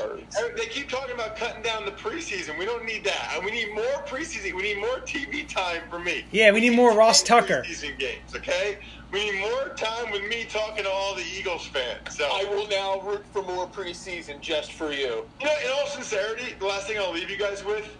[0.56, 2.58] They keep talking about cutting down the preseason.
[2.58, 3.38] We don't need that.
[3.44, 4.54] We need more preseason.
[4.54, 6.24] We need more TV time for me.
[6.30, 7.64] Yeah, we need more Ross Tucker.
[7.66, 8.78] Preseason games, okay?
[9.12, 12.16] We need more time with me talking to all the Eagles fans.
[12.16, 15.26] So I will now root for more preseason just for you.
[15.40, 17.94] you know, in all sincerity, the last thing I'll leave you guys with,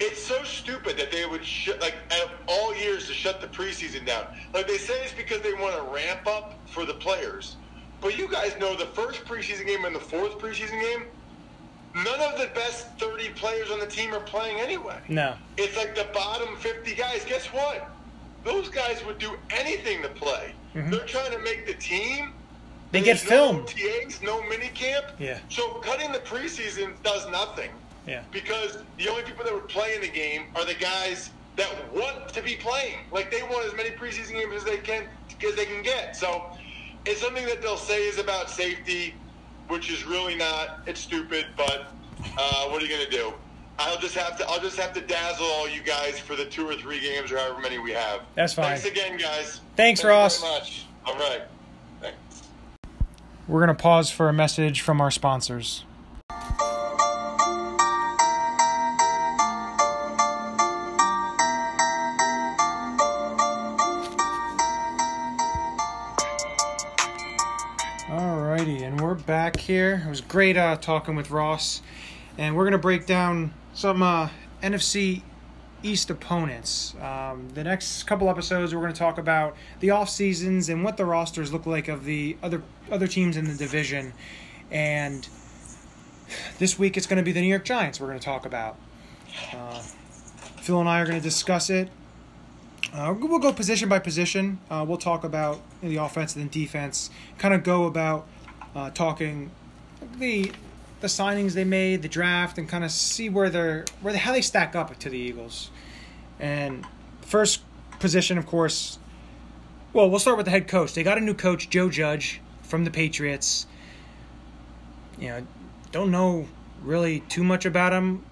[0.00, 4.06] it's so stupid that they would shut like at all years to shut the preseason
[4.06, 4.26] down.
[4.52, 7.56] Like they say it's because they want to ramp up for the players.
[8.00, 11.04] But you guys know the first preseason game and the fourth preseason game,
[11.94, 14.98] none of the best 30 players on the team are playing anyway.
[15.08, 15.36] No.
[15.56, 17.24] It's like the bottom 50 guys.
[17.24, 17.88] Guess what?
[18.44, 20.54] Those guys would do anything to play.
[20.74, 22.26] They're trying to make the team.
[22.26, 22.36] Mm-hmm.
[22.92, 23.58] They get filmed.
[23.58, 25.06] No OTAs, no mini camp.
[25.18, 25.38] Yeah.
[25.48, 27.70] So cutting the preseason does nothing
[28.06, 28.22] Yeah.
[28.32, 32.42] because the only people that would playing the game are the guys that want to
[32.42, 32.98] be playing.
[33.12, 35.06] Like they want as many preseason games as they can
[35.46, 36.16] as they can get.
[36.16, 36.44] So
[37.06, 39.14] it's something that they'll say is about safety,
[39.68, 40.80] which is really not.
[40.86, 41.88] It's stupid, but
[42.38, 43.32] uh, what are you going to do?
[43.78, 44.48] I'll just have to.
[44.48, 47.38] I'll just have to dazzle all you guys for the two or three games or
[47.38, 48.20] however many we have.
[48.34, 48.66] That's fine.
[48.66, 49.60] Thanks again, guys.
[49.76, 50.40] Thanks, Thank Ross.
[50.40, 50.86] very much.
[51.06, 51.42] All right.
[52.00, 52.42] Thanks.
[53.48, 55.84] We're going to pause for a message from our sponsors.
[69.12, 70.02] We're back here.
[70.06, 71.82] It was great uh, talking with Ross,
[72.38, 74.30] and we're gonna break down some uh,
[74.62, 75.20] NFC
[75.82, 76.94] East opponents.
[76.98, 80.96] Um, the next couple episodes, we're going to talk about the off seasons and what
[80.96, 84.14] the rosters look like of the other other teams in the division.
[84.70, 85.28] And
[86.58, 88.00] this week, it's going to be the New York Giants.
[88.00, 88.78] We're going to talk about.
[89.52, 89.80] Uh,
[90.62, 91.90] Phil and I are going to discuss it.
[92.94, 94.58] Uh, we'll go position by position.
[94.70, 97.10] Uh, we'll talk about the offense and defense.
[97.36, 98.26] Kind of go about
[98.74, 99.50] uh, talking
[100.18, 100.52] the
[101.00, 104.32] the signings they made, the draft, and kind of see where they're where they, how
[104.32, 105.70] they stack up to the Eagles.
[106.38, 106.86] And
[107.20, 107.62] first
[107.98, 108.98] position, of course.
[109.92, 110.94] Well, we'll start with the head coach.
[110.94, 113.66] They got a new coach, Joe Judge, from the Patriots.
[115.18, 115.46] You know,
[115.90, 116.48] don't know
[116.82, 118.24] really too much about him.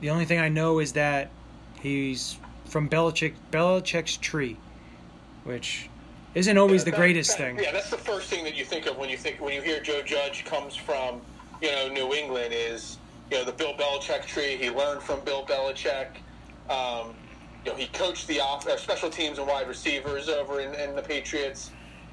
[0.00, 1.30] The only thing I know is that
[1.80, 4.56] he's from Belichick Belichick's tree,
[5.44, 5.88] which
[6.34, 7.58] isn't always the greatest thing.
[7.58, 9.80] Yeah, that's the first thing that you think of when you think when you hear
[9.80, 11.20] Joe Judge comes from
[11.62, 12.98] you know New England is
[13.30, 14.56] you know the Bill Belichick tree.
[14.56, 16.08] He learned from Bill Belichick.
[16.68, 17.14] Um,
[17.64, 20.96] you know he coached the off uh, special teams and wide receivers over in, in
[20.96, 21.70] the Patriots.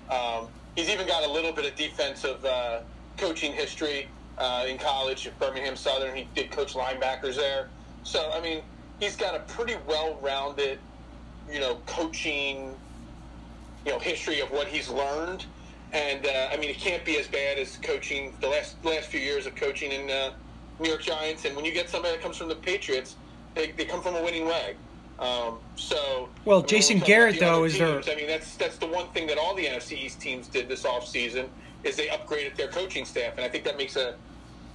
[0.09, 2.81] Um, he's even got a little bit of defensive uh,
[3.17, 4.07] coaching history
[4.37, 6.15] uh, in college at Birmingham Southern.
[6.15, 7.69] He did coach linebackers there.
[8.03, 8.61] So I mean
[8.99, 10.77] he's got a pretty well-rounded
[11.51, 12.75] you know coaching
[13.85, 15.45] you know history of what he's learned,
[15.93, 19.19] and uh, I mean it can't be as bad as coaching the last last few
[19.19, 20.31] years of coaching in uh,
[20.79, 21.45] New York Giants.
[21.45, 23.15] And when you get somebody that comes from the Patriots,
[23.55, 24.75] they, they come from a winning way.
[25.19, 28.77] Um, so Well, I mean, Jason we Garrett, though, is teams, I mean that's that's
[28.77, 31.47] the one thing that all the NFC East teams did this offseason
[31.83, 34.15] is they upgraded their coaching staff, and I think that makes a,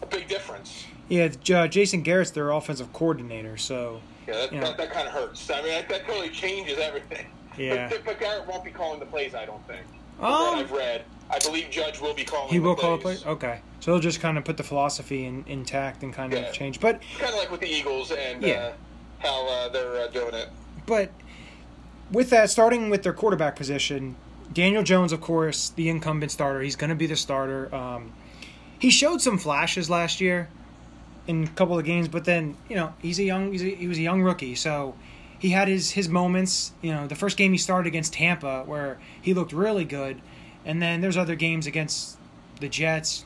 [0.02, 0.86] a big difference.
[1.08, 4.60] Yeah, uh, Jason Garrett's their offensive coordinator, so Yeah, that, Yeah.
[4.60, 5.48] that, that kind of hurts.
[5.50, 7.26] I mean, that, that totally changes everything.
[7.58, 7.88] Yeah.
[7.88, 9.82] But, but Garrett won't be calling the plays, I don't think.
[10.20, 10.56] Oh.
[10.58, 11.04] I've read.
[11.30, 13.22] I believe Judge will be calling he will call a plays.
[13.22, 13.32] play.
[13.32, 16.80] Okay, so he'll just kind of put the philosophy in, intact and kind of change.
[16.80, 18.54] But Kind of like with the Eagles and Yeah.
[18.54, 18.72] uh,
[19.18, 20.48] how uh, they're uh, doing it.
[20.86, 21.10] but
[22.12, 24.14] with that, starting with their quarterback position,
[24.52, 26.60] Daniel Jones, of course, the incumbent starter.
[26.60, 27.74] He's going to be the starter.
[27.74, 28.12] Um,
[28.78, 30.48] he showed some flashes last year
[31.26, 33.88] in a couple of games, but then you know he's a young he's a, he
[33.88, 34.94] was a young rookie, so
[35.38, 36.72] he had his his moments.
[36.82, 40.20] You know, the first game he started against Tampa where he looked really good,
[40.64, 42.18] and then there's other games against
[42.60, 43.24] the Jets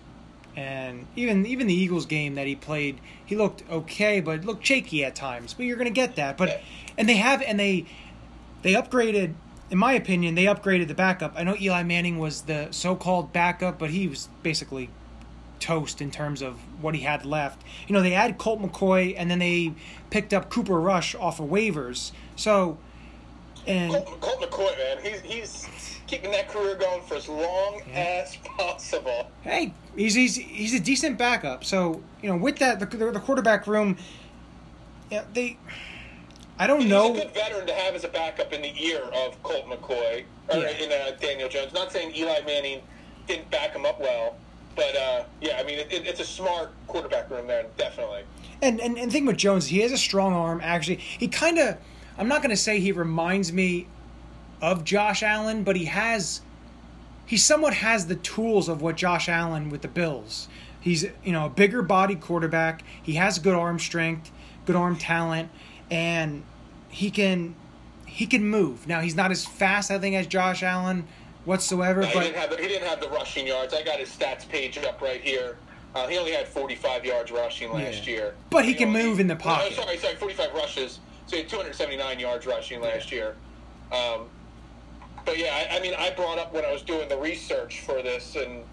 [0.56, 5.04] and even even the Eagles game that he played, he looked okay, but looked shaky
[5.04, 5.54] at times.
[5.54, 6.36] But you're to get that.
[6.36, 6.60] But
[6.98, 7.86] and they have and they
[8.62, 9.34] they upgraded.
[9.70, 11.34] In my opinion, they upgraded the backup.
[11.36, 14.90] I know Eli Manning was the so-called backup, but he was basically
[15.60, 17.62] toast in terms of what he had left.
[17.86, 19.74] You know, they add Colt McCoy and then they
[20.10, 22.12] picked up Cooper Rush off of waivers.
[22.36, 22.78] So,
[23.66, 25.68] and Colt, Colt McCoy, man, he's, he's
[26.06, 29.30] keeping that career going for as long as possible.
[29.42, 31.62] hey, he's he's he's a decent backup.
[31.64, 33.96] So you know, with that, the the quarterback room,
[35.10, 35.58] yeah, they.
[36.58, 37.12] I don't He's know.
[37.12, 40.58] a good veteran to have as a backup in the ear of Colt McCoy or
[40.58, 40.68] Yeah.
[40.72, 41.72] in uh, Daniel Jones.
[41.72, 42.82] Not saying Eli Manning
[43.26, 44.36] didn't back him up well,
[44.76, 48.22] but uh, yeah, I mean it, it, it's a smart quarterback room there, definitely.
[48.62, 50.60] And and and thing with Jones, he has a strong arm.
[50.62, 51.76] Actually, he kind of.
[52.18, 53.86] I'm not going to say he reminds me
[54.60, 56.42] of Josh Allen, but he has.
[57.26, 60.48] He somewhat has the tools of what Josh Allen with the Bills.
[60.80, 62.82] He's you know a bigger body quarterback.
[63.02, 64.30] He has good arm strength,
[64.66, 65.50] good arm talent,
[65.90, 66.42] and
[66.88, 67.54] he can
[68.06, 68.86] he can move.
[68.86, 71.06] Now he's not as fast, I think, as Josh Allen
[71.44, 72.00] whatsoever.
[72.02, 73.74] No, he but didn't have the, he didn't have the rushing yards.
[73.74, 75.56] I got his stats page up right here.
[75.94, 78.12] Uh, he only had 45 yards rushing last Yeah.
[78.14, 78.34] year.
[78.50, 79.72] But he can only- move in the no, pocket.
[79.74, 81.00] sorry, sorry, 45 rushes.
[81.26, 83.36] So he had 279 yards rushing last year.
[83.92, 84.28] Um,
[85.24, 88.02] but yeah, I, I mean, I brought up when I was doing the research for
[88.02, 88.64] this, and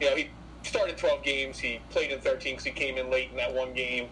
[0.00, 0.28] you know, he
[0.62, 1.58] started 12 games.
[1.58, 4.08] He played in 13 because he came in late in that one game,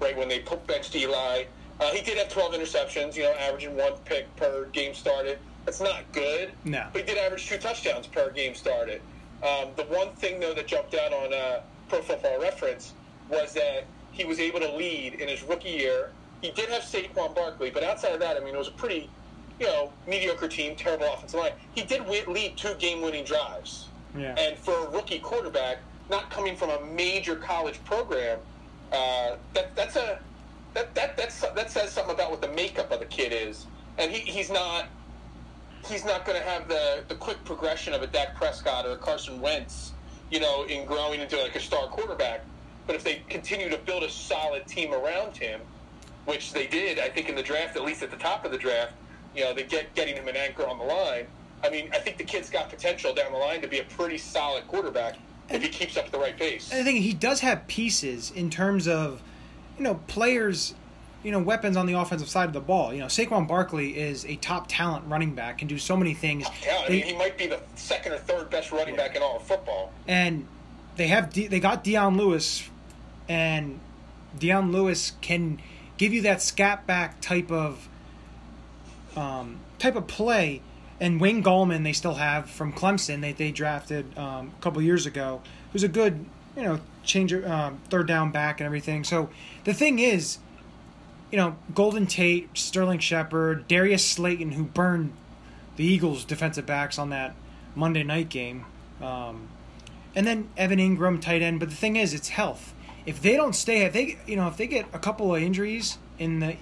[0.00, 1.44] right when they benched Eli.
[1.78, 3.14] Uh, he did have 12 interceptions.
[3.16, 5.38] You know, averaging one pick per game started.
[5.66, 6.52] That's not good.
[6.64, 6.86] No.
[6.92, 9.02] But he did average two touchdowns per game started.
[9.42, 12.94] Um, the one thing though that jumped out on uh, Pro Football Reference
[13.28, 16.12] was that he was able to lead in his rookie year.
[16.40, 19.10] He did have Saquon Barkley, but outside of that, I mean, it was a pretty,
[19.58, 21.52] you know, mediocre team, terrible offensive line.
[21.74, 23.88] He did lead two game-winning drives.
[24.16, 24.34] Yeah.
[24.38, 28.38] And for a rookie quarterback, not coming from a major college program,
[28.92, 30.20] uh, that that's a
[30.74, 33.66] that, that that's that says something about what the makeup of the kid is.
[33.98, 34.86] And he, he's not
[35.88, 38.96] he's not going to have the, the quick progression of a Dak Prescott or a
[38.96, 39.92] Carson Wentz,
[40.30, 42.44] you know, in growing into like a star quarterback.
[42.86, 45.60] But if they continue to build a solid team around him,
[46.24, 48.58] which they did, I think in the draft, at least at the top of the
[48.58, 48.92] draft,
[49.34, 51.26] you know, they get getting him an anchor on the line.
[51.64, 54.18] I mean, I think the kid's got potential down the line to be a pretty
[54.18, 55.16] solid quarterback
[55.48, 56.72] if he keeps up at the right pace.
[56.72, 59.22] I think he does have pieces in terms of,
[59.76, 60.74] you know, players.
[61.26, 62.94] You know weapons on the offensive side of the ball.
[62.94, 66.46] You know, Saquon Barkley is a top talent running back, can do so many things.
[66.64, 69.08] Yeah, I They- he might be the second or third best running Yeah.
[69.08, 69.90] back in all of football.
[70.06, 70.46] and
[70.94, 72.70] they have De- they got Dion Lewis,
[73.28, 73.80] and
[74.38, 75.58] Dion Lewis can
[75.98, 77.88] give you that scat back type of
[79.16, 80.60] um, type of play.
[81.00, 85.06] And Wayne Gallman they still have from Clemson they they drafted um, a couple years
[85.06, 86.24] ago, who's a good
[86.56, 89.02] you know change um, third down back and everything.
[89.02, 89.28] So
[89.64, 90.38] the thing is,
[91.30, 95.12] you know Golden Tate, Sterling Shepard, Darius Slayton, who burned
[95.76, 97.34] the Eagles defensive backs on that
[97.74, 98.64] Monday night game.
[99.00, 99.48] Um,
[100.14, 101.60] and then Evan Engram, tight end.
[101.60, 102.74] But the thing is, it's health.
[103.04, 105.98] If they don't stay, if they you know if they get a couple of injuries
[106.18, 106.56] in the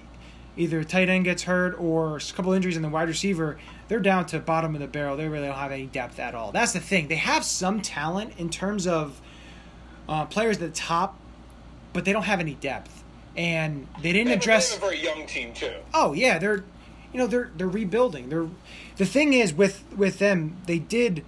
[0.57, 3.99] either tight end gets hurt or a couple of injuries in the wide receiver, they're
[3.99, 5.17] down to bottom of the barrel.
[5.17, 6.51] They really don't have any depth at all.
[6.51, 7.07] That's the thing.
[7.07, 9.21] They have some talent in terms of
[10.07, 11.17] uh, players at the top,
[11.93, 13.03] but they don't have any depth.
[13.37, 14.69] And they didn't They address.
[14.69, 15.73] they have a very young team too.
[15.93, 16.63] Oh yeah, they're
[17.11, 18.29] you know they're they're rebuilding.
[18.29, 18.47] They're
[18.97, 21.23] the thing is with with them they did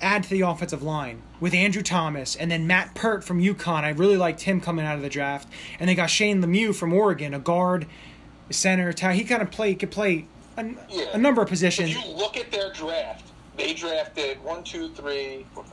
[0.00, 3.84] add to the offensive line with Andrew Thomas and then Matt Peart from UConn.
[3.84, 6.92] I really liked him coming out of the draft, and they got Shane Lemieux from
[6.92, 7.86] Oregon, a guard,
[8.50, 8.92] center.
[8.92, 10.26] ta- He kind of play could play
[10.56, 11.04] a, Yeah.
[11.12, 11.90] a number of If positions.
[11.94, 13.26] you look at their draft,
[13.56, 15.64] they drafted one, two, three, four,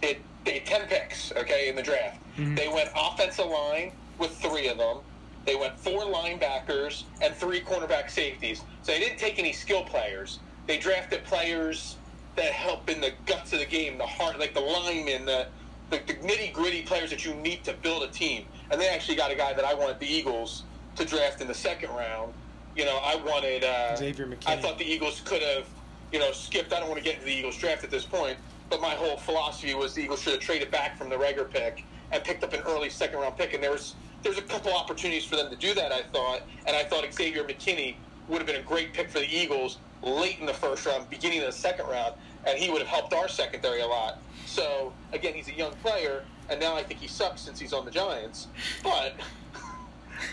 [0.00, 0.18] they,
[0.60, 2.18] 10 picks, okay, in the draft.
[2.36, 2.54] Mm-hmm.
[2.56, 4.98] They went offensive line with three of them.
[5.44, 8.62] They went four linebackers and three cornerback safeties.
[8.82, 10.38] So they didn't take any skill players.
[10.66, 11.96] They drafted players
[12.36, 15.48] that help in the guts of the game, the heart, like the linemen, the,
[15.90, 18.46] the, the nitty gritty players that you need to build a team.
[18.70, 20.62] And they actually got a guy that I wanted the Eagles
[20.96, 22.32] to draft in the second round.
[22.76, 24.48] You know, I wanted uh, Xavier McKinney.
[24.48, 25.66] I thought the Eagles could have,
[26.10, 26.72] you know, skipped.
[26.72, 28.38] I don't want to get into the Eagles draft at this point,
[28.70, 31.84] but my whole philosophy was the Eagles should have traded back from the regular pick
[32.12, 33.54] and picked up an early second round pick.
[33.54, 35.90] And there was there's a couple opportunities for them to do that.
[35.90, 37.96] I thought, and I thought Xavier McKinney
[38.28, 41.40] would have been a great pick for the Eagles late in the first round, beginning
[41.40, 42.14] of the second round,
[42.46, 44.18] and he would have helped our secondary a lot.
[44.46, 47.84] So again, he's a young player, and now I think he sucks since he's on
[47.84, 48.48] the Giants,
[48.82, 49.14] but.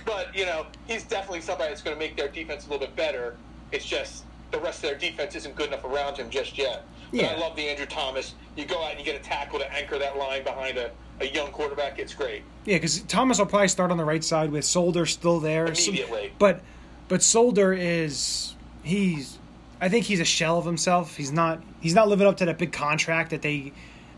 [0.05, 2.95] But you know, he's definitely somebody that's going to make their defense a little bit
[2.95, 3.37] better.
[3.71, 6.83] It's just the rest of their defense isn't good enough around him just yet.
[7.11, 7.27] Yeah.
[7.27, 8.35] I love the Andrew Thomas.
[8.55, 11.25] You go out and you get a tackle to anchor that line behind a, a
[11.25, 11.97] young quarterback.
[11.99, 12.43] It's great.
[12.65, 15.73] Yeah, because Thomas will probably start on the right side with Solder still there.
[15.75, 16.33] So- Immediately.
[16.39, 16.61] but
[17.07, 19.39] but Solder is he's
[19.81, 21.15] I think he's a shell of himself.
[21.15, 23.71] He's not he's not living up to that big contract that they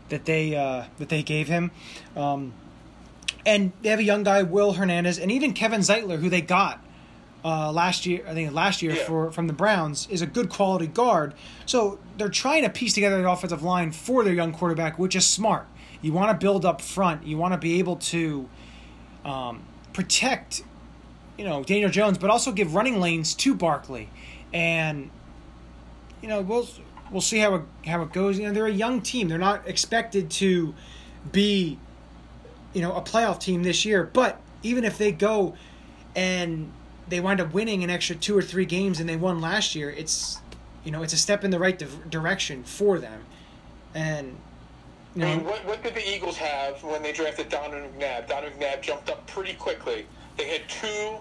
[0.08, 1.70] that they uh, that they gave him.
[2.16, 2.52] Um,
[3.46, 6.84] and they have a young guy, Will Hernandez, and even Kevin Zeitler, who they got
[7.44, 8.24] uh, last year.
[8.28, 9.04] I think last year Yeah.
[9.04, 11.34] for from the Browns is a good quality guard.
[11.66, 15.26] So they're trying to piece together the offensive line for their young quarterback, which is
[15.26, 15.66] smart.
[16.00, 17.26] You want to build up front.
[17.26, 18.48] You want to be able to
[19.24, 20.62] um, protect,
[21.38, 24.08] you know, Daniel Jones, but also give running lanes to Barkley,
[24.52, 25.10] and
[26.20, 26.68] you know we'll
[27.10, 28.38] we'll see how it how it goes.
[28.38, 29.28] You know, they're a young team.
[29.28, 30.74] They're not expected to
[31.30, 31.78] be,
[32.72, 34.10] you know, a playoff team this year.
[34.12, 35.54] But even if they go
[36.16, 36.72] and
[37.12, 39.90] they wind up winning an extra two or three games and they won last year,
[39.90, 40.38] it's
[40.82, 43.20] you know it's a step in the right di- direction for them,
[43.94, 44.34] and
[45.14, 48.28] you I mean, what, what did the Eagles have when they drafted Donovan McNabb?
[48.28, 50.06] Donovan McNabb jumped up pretty quickly.
[50.38, 51.16] They had two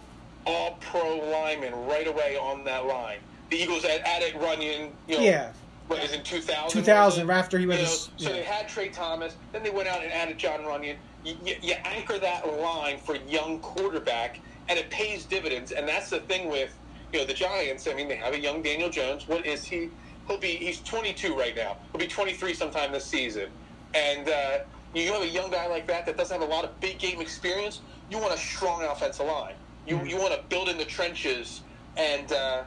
[0.46, 3.18] all-pro linemen right away on that line.
[3.50, 5.52] The Eagles had added Runyan, you know, Yeah.
[5.90, 6.70] what is in 2000?
[6.70, 7.38] 2000, was it?
[7.38, 7.76] after he was.
[7.78, 8.36] You know, s- So yeah.
[8.38, 9.36] they had Tra Thomas.
[9.52, 10.96] Then they went out and added Jon Runyan.
[11.26, 14.40] You, you, you anchor that line for young quarterback,
[14.72, 15.74] and it pays dividends.
[15.74, 16.80] And that's the thing with
[17.14, 17.88] you know the Giants.
[17.90, 19.28] I mean, they have a young Daniel Jones.
[19.28, 19.92] What is he?
[20.28, 21.80] He'll be he's 22 right now.
[21.94, 23.50] He'll be 23 sometime this season.
[23.94, 24.60] And uh,
[24.96, 27.22] you have a young guy like that that doesn't have a lot of big game
[27.22, 27.82] experience.
[28.10, 29.56] You want a strong offensive line.
[29.86, 30.08] You Mm-hmm.
[30.08, 31.64] you want to build in the trenches
[31.98, 32.32] and.
[32.34, 32.64] Uh,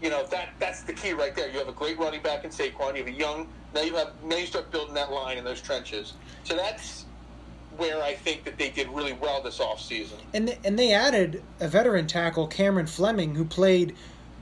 [0.00, 1.50] you know that that's the key right there.
[1.50, 2.92] You have a great running back in Saquon.
[2.94, 3.82] You have a young now.
[3.82, 6.14] You have now you start building that line in those trenches.
[6.44, 7.06] So that's
[7.76, 10.18] where I think that they did really well this offseason.
[10.34, 13.94] And they, and they added a veteran tackle, Cameron Fleming, who played.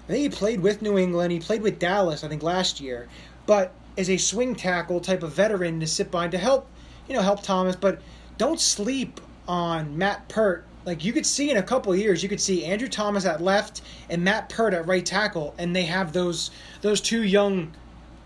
[0.08, 1.32] I think he played with New England.
[1.32, 3.08] He played with Dallas, I think, last year.
[3.46, 6.68] But as a swing tackle type of veteran to sit behind to help,
[7.08, 7.76] you know, help Thomas.
[7.76, 8.00] But
[8.38, 10.64] don't sleep on Matt Peart.
[10.84, 13.82] Like you could see in a couple years, you could see Andrew Thomas at left
[14.08, 16.50] and Matt Peart at right tackle, and they have those
[16.80, 17.72] those two young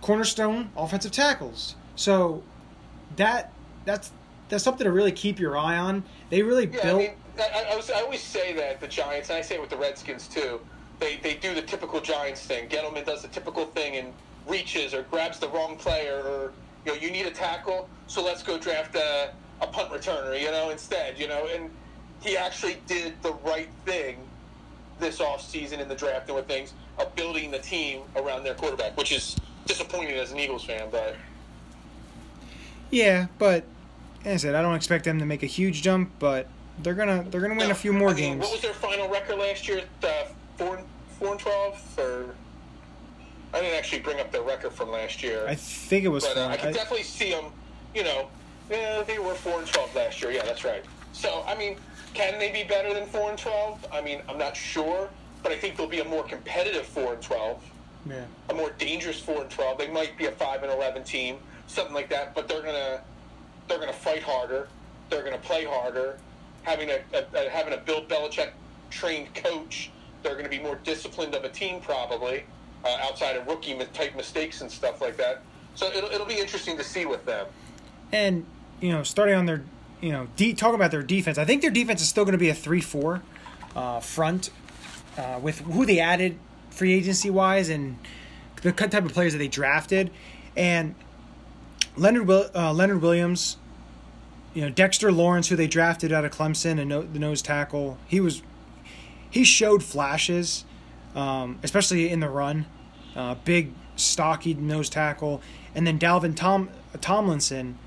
[0.00, 1.74] cornerstone offensive tackles.
[1.96, 2.42] So
[3.16, 3.52] that
[3.84, 4.12] that's
[4.54, 6.04] that's something to really keep your eye on.
[6.30, 6.94] They really Yeah, built.
[6.94, 9.60] I mean, I, I, was, I always say that the Giants, and I say it
[9.60, 10.60] with the Redskins too.
[11.00, 12.68] They they do the typical Giants thing.
[12.68, 14.12] Gettleman does the typical thing and
[14.46, 16.52] reaches or grabs the wrong player, or
[16.86, 20.50] you know, you need a tackle, so let's go draft a, a punt returner, you
[20.52, 21.68] know, instead, you know, and
[22.22, 24.18] he actually did the right thing
[25.00, 28.96] this offseason in the draft and with things of building the team around their quarterback,
[28.96, 29.36] which is
[29.66, 31.16] disappointing as an Eagles fan, but
[32.90, 33.64] Yeah, but
[34.24, 36.46] as I said, I don't expect them to make a huge jump, but
[36.82, 38.40] they're gonna they're gonna win a few more I mean, games.
[38.42, 39.82] What was their final record last year?
[40.02, 40.08] Uh,
[40.56, 40.80] four,
[41.18, 42.34] four and twelve, or
[43.52, 45.46] I didn't actually bring up their record from last year.
[45.46, 46.24] I think it was.
[46.24, 46.48] but uh.
[46.48, 47.46] I can I- definitely see them.
[47.94, 48.28] You know,
[48.70, 50.32] yeah, they were four and twelve last year.
[50.32, 50.84] Yeah, that's right.
[51.12, 51.76] So I mean,
[52.12, 53.84] can they be better than four and twelve?
[53.92, 55.08] I mean, I'm not sure,
[55.42, 57.62] but I think they'll be a more competitive four and twelve,
[58.08, 58.24] yeah.
[58.48, 59.78] a more dangerous four and twelve.
[59.78, 61.36] They might be a five and eleven team,
[61.68, 62.34] something like that.
[62.34, 63.00] But they're gonna
[63.68, 64.68] they're gonna fight harder.
[65.10, 66.18] They're gonna play harder.
[66.62, 68.50] Having a, a, a having a Bill Belichick
[68.90, 69.90] trained coach,
[70.22, 72.44] they're going to be more disciplined of a team probably,
[72.84, 75.42] uh, outside of rookie type mistakes and stuff like that.
[75.74, 77.46] So it'll, it'll be interesting to see with them.
[78.12, 78.46] And
[78.80, 79.62] you know, starting on their,
[80.00, 81.36] you know, de- talk about their defense.
[81.38, 83.22] I think their defense is still going to be a three-four
[83.74, 84.50] uh, front
[85.18, 86.38] uh, with who they added
[86.70, 87.98] free agency wise and
[88.62, 90.10] the type of players that they drafted.
[90.56, 90.94] And
[91.96, 93.56] Leonard uh, Leonard Williams,
[94.52, 97.98] you know, Dexter Lawrence, who they drafted out of Clemson and no- the nose tackle.
[98.06, 98.42] He was
[99.30, 100.64] he showed flashes,
[101.14, 102.66] um, especially in the run.
[103.16, 105.40] Uh, big, stocky nose tackle,
[105.74, 106.68] and then Dalvin Tom
[107.00, 107.78] Tomlinson.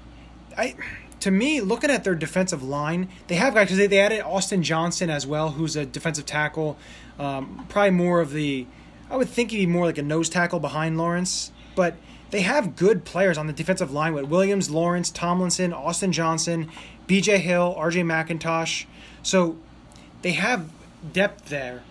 [0.58, 0.76] I,
[1.20, 4.64] to me, looking at their defensive line, they have guys because they, they added Austin
[4.64, 6.78] Johnson as well, who's a defensive tackle.
[7.18, 8.68] Um, probably more of the,
[9.10, 11.96] I would think he'd be more like a nose tackle behind Lawrence, but
[12.32, 16.70] they have good players on the defensive line with Williams, Lawrence, Tomlinson, Austin Johnson,
[17.08, 17.38] B.J.
[17.40, 18.02] Hill, R.J.
[18.02, 18.86] McIntosh.
[19.24, 19.58] So
[20.22, 20.70] they have
[21.14, 21.84] depth there.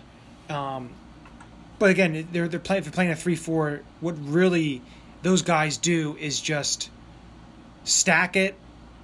[0.49, 0.91] Um,
[1.79, 3.81] but again, they're they're playing they're playing a three four.
[3.99, 4.81] What really
[5.21, 6.89] those guys do is just
[7.83, 8.55] stack it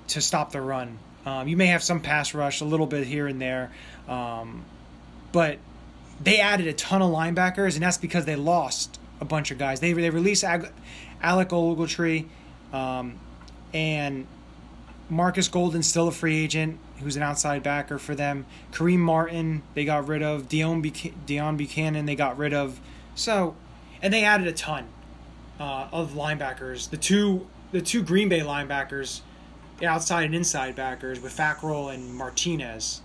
[0.10, 0.98] to stop the run.
[1.26, 3.72] Um, you may have some pass rush a little bit here and there,
[4.08, 4.66] um,
[5.32, 5.60] but
[6.22, 9.80] they added a ton of linebackers, and that's because they lost a bunch of guys.
[9.80, 10.72] They they released Ag-
[11.24, 12.28] Alec Ogletree,
[12.74, 13.20] um,
[13.74, 14.28] and
[15.10, 18.46] Marcus Golden, still a free agent, who's an outside backer for them.
[18.72, 20.50] Kareem Martin, they got rid of.
[20.50, 22.80] Dion, Buch- Deone Bucannon, they got rid of.
[23.16, 23.56] So,
[24.02, 24.88] and they added a ton
[25.60, 26.90] uh, of linebackers.
[26.90, 29.22] The two, the two Green Bay linebackers,
[29.80, 33.02] the outside and inside backers with Fackrell and Martinez.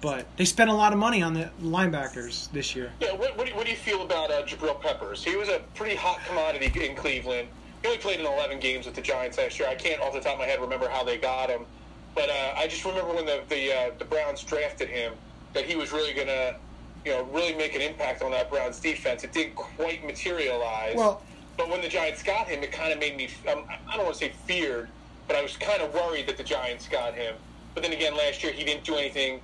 [0.00, 2.92] But they spent a lot of money on the linebackers this year.
[3.00, 5.24] Yeah, what, what, do, you, what do you feel about uh, Jabril Peppers?
[5.24, 7.48] He was a pretty hot commodity in Cleveland.
[7.82, 9.68] He only played in 11 games with the Giants last year.
[9.68, 11.66] I can't off the top of my head remember how they got him,
[12.14, 15.14] but uh, I just remember when the the, uh, the Browns drafted him
[15.54, 16.54] that he was really gonna,
[17.04, 19.24] you know, really make an impact on that Browns defense.
[19.24, 20.96] It didn't quite materialize.
[20.96, 21.22] Well-
[21.56, 23.28] but when the Giants got him, it kind of made me.
[23.50, 24.90] Um, I don't want to say feared,
[25.26, 27.34] but I was kind of worried that the Giants got him.
[27.74, 29.40] But then again, last year he didn't do anything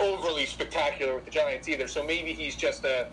[0.00, 1.86] overly spectacular with the Giants either.
[1.86, 3.06] So maybe he's just a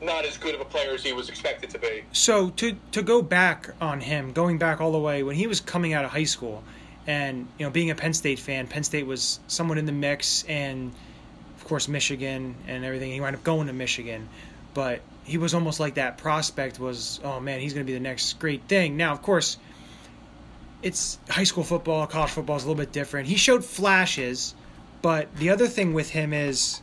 [0.00, 2.04] not as good of a player as he was expected to be.
[2.12, 5.60] So to to go back on him, going back all the way when he was
[5.60, 6.62] coming out of high school,
[7.06, 10.44] and you know being a Penn State fan, Penn State was somewhat in the mix,
[10.44, 10.92] and
[11.56, 13.12] of course Michigan and everything.
[13.12, 14.28] He wound up going to Michigan,
[14.74, 17.20] but he was almost like that prospect was.
[17.24, 18.96] Oh man, he's going to be the next great thing.
[18.96, 19.56] Now, of course,
[20.82, 23.28] it's high school football, college football is a little bit different.
[23.28, 24.54] He showed flashes,
[25.00, 26.82] but the other thing with him is,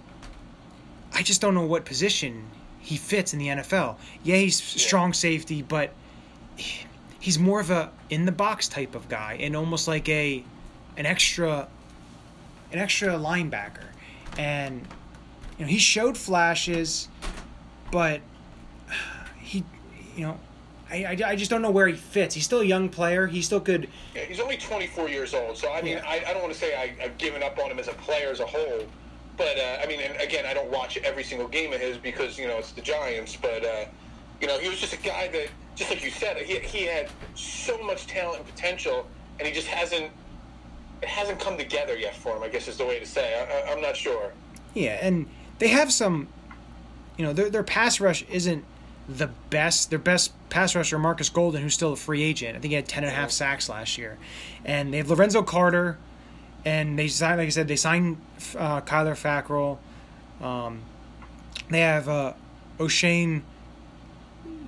[1.13, 2.49] I just don't know what position
[2.83, 3.95] he fits in the NFL.
[4.23, 5.93] Yeah, he's strong safety, but
[7.19, 10.43] he's more of a in the box type of guy and almost like a
[10.97, 11.67] an extra
[12.73, 13.85] an extra linebacker.
[14.37, 14.85] And
[15.57, 17.07] you know, he showed flashes,
[17.89, 18.19] but
[19.39, 19.63] he
[20.17, 20.39] you know,
[20.91, 22.35] I, I, I just don't know where he fits.
[22.35, 23.27] He's still a young player.
[23.27, 26.05] He still could Yeah, he's only 24 years old, so I mean, Yeah.
[26.05, 28.29] I, I don't want to say I, I've given up on him as a player
[28.29, 28.85] as a whole,
[29.37, 32.37] but uh, I mean, and again, I don't watch every single game of his because
[32.37, 33.85] you know it's the Giants, but uh,
[34.41, 37.09] you know, he was just a guy that, just like you said, he, he had
[37.35, 39.07] so much talent and potential,
[39.39, 40.11] and he just hasn't
[41.01, 42.43] it hasn't come together yet for him.
[42.43, 43.39] I guess is the way to say.
[43.39, 44.31] I, I, I'm not sure.
[44.73, 45.27] Yeah, and
[45.59, 46.27] they have some,
[47.17, 48.63] you know, their their pass rush isn't
[49.07, 49.89] the best.
[49.89, 52.57] Their best pass rusher, Marcus Golden, who's still a free agent.
[52.57, 54.17] I think he had ten and a half sacks last year,
[54.63, 55.97] and they have Lorenzo Carter,
[56.65, 58.17] and they signed, like I said, they signed
[58.57, 59.77] uh, Kyler Fackrell.
[60.45, 60.81] Um,
[61.69, 62.33] they have uh,
[62.79, 63.41] Oshane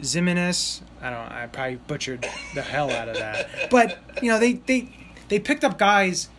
[0.02, 0.82] Ximines.
[1.02, 1.32] I don't.
[1.32, 4.90] I probably butchered the hell out of that, but you know they they
[5.28, 6.30] they picked up guys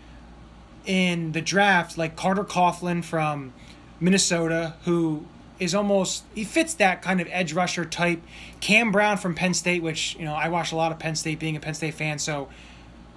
[0.85, 3.53] in the draft like Carter Coughlin from
[4.01, 5.27] Minnesota, who
[5.59, 8.23] is almost he fits that kind of edge rusher type.
[8.61, 11.39] Cam Brown from Penn State, which you know I watch a lot of Penn State,
[11.39, 12.49] being a Penn State fan, so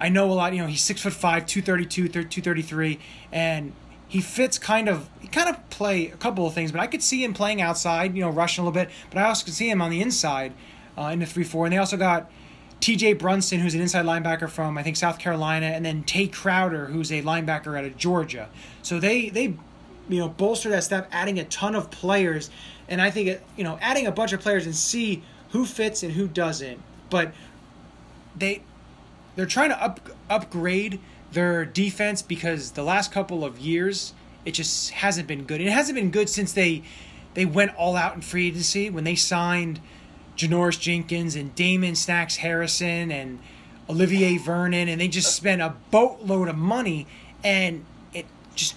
[0.00, 0.52] I know a lot.
[0.54, 2.98] You know he's six foot five, two thirty two, two thirty three,
[3.30, 3.72] and
[4.08, 7.02] he fits kind of he kind of play a couple of things, but I could
[7.02, 8.90] see him playing outside, you know, rushing a little bit.
[9.08, 10.52] But I also could see him on the inside
[10.98, 12.30] uh, in the three four, and they also got
[12.80, 13.14] T.J.
[13.14, 17.12] Brunson, who's an inside linebacker from I think South Carolina, and then Tae Crowder, who's
[17.12, 18.48] a linebacker out of Georgia.
[18.82, 19.54] So they they
[20.08, 22.50] you know bolster that step, adding a ton of players,
[22.88, 26.02] and I think it, you know adding a bunch of players and see who fits
[26.02, 26.82] and who doesn't.
[27.10, 27.32] But
[28.36, 28.62] they
[29.36, 31.00] they're trying to up upgrade
[31.32, 34.12] their defense because the last couple of years
[34.44, 35.60] it just hasn't been good.
[35.60, 36.82] It hasn't been good since they
[37.34, 39.80] they went all out in free agency when they signed
[40.36, 43.38] Janoris Jenkins and Damon Snacks Harrison and
[43.88, 47.06] Olivier Vernon and they just spent a boatload of money
[47.44, 48.74] and it just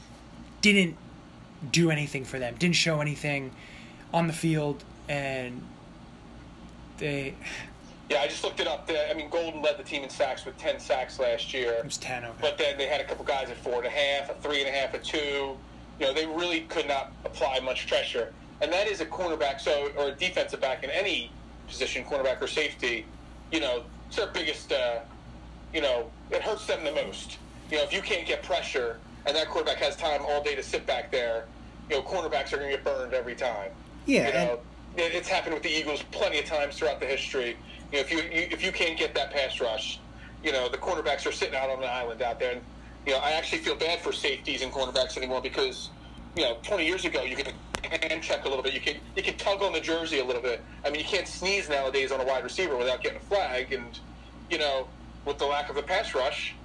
[0.62, 0.98] didn't
[1.72, 2.56] do anything for them.
[2.60, 3.52] Didn't show anything
[4.14, 5.64] on the field and
[6.98, 7.36] they
[8.14, 8.88] Yeah, I just looked it up.
[9.10, 11.72] I mean, Golden led the team in sacks with 10 sacks last year.
[11.74, 12.34] it was 10 okay.
[12.40, 14.70] But then they had a couple guys at four and a half, a three and
[14.70, 15.58] a half, a two.
[16.00, 18.32] You know, they really could not apply much pressure.
[18.62, 21.32] And that is a cornerback, so or a defensive back in any
[21.68, 23.06] position, cornerback or safety.
[23.52, 24.72] You know, it's their biggest.
[24.72, 25.00] Uh,
[25.74, 27.40] you know, it hurts them the most.
[27.72, 30.62] You know, if you can't get pressure and that quarterback has time all day to
[30.62, 31.46] sit back there,
[31.90, 33.72] you know, cornerbacks are going to get burned every time.
[34.06, 34.60] Yeah, You know,
[34.96, 37.58] it's happened with the Eagles plenty of times throughout the history.
[37.92, 40.00] You know, if you, you if you can't get that pass rush,
[40.44, 42.54] you know the cornerbacks are sitting out on the island out there.
[42.54, 42.62] And
[43.06, 45.90] you know, I actually feel bad for safeties and cornerbacks anymore because
[46.36, 48.74] you know, 20 years ago you could hand check a little bit.
[48.74, 50.64] You could you could tug on the jersey a little bit.
[50.86, 53.72] I mean, you can't sneeze nowadays on a wide receiver without getting a flag.
[53.74, 54.00] And
[54.50, 54.88] you know,
[55.26, 56.56] with the lack of a pass rush,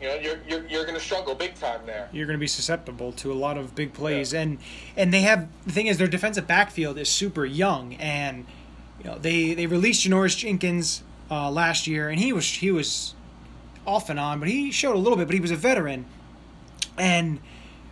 [0.00, 2.08] you know, you're you're, you're going to struggle big time there.
[2.12, 4.34] you're going to be susceptible to a lot of big plays.
[4.34, 4.58] And
[4.96, 7.94] and they have the thing is their defensive backfield is super young.
[7.94, 8.46] And
[8.98, 13.14] you know they they released Janoris Jenkins uh, last year and he was he was
[13.86, 16.04] off and on but he showed a little bit but he was a veteran.
[16.98, 17.40] And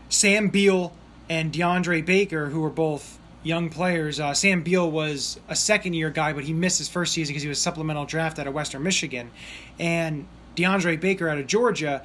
[0.08, 0.92] Sam Beal
[1.28, 6.10] and DeAndre Baker who were both young players uh, Sam Beal was a second year
[6.10, 8.82] guy but he missed his first season because he was supplemental draft out of Western
[8.82, 9.30] Michigan.
[9.78, 10.26] And
[10.56, 12.02] DeAndre Baker out of Georgia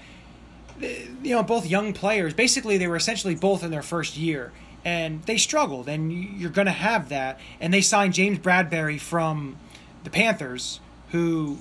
[0.79, 2.33] you know, both young players.
[2.33, 4.51] Basically, they were essentially both in their first year,
[4.85, 5.89] and they struggled.
[5.89, 7.39] And you're going to have that.
[7.59, 9.57] And they signed James Bradberry from
[10.03, 10.79] the Panthers,
[11.09, 11.59] who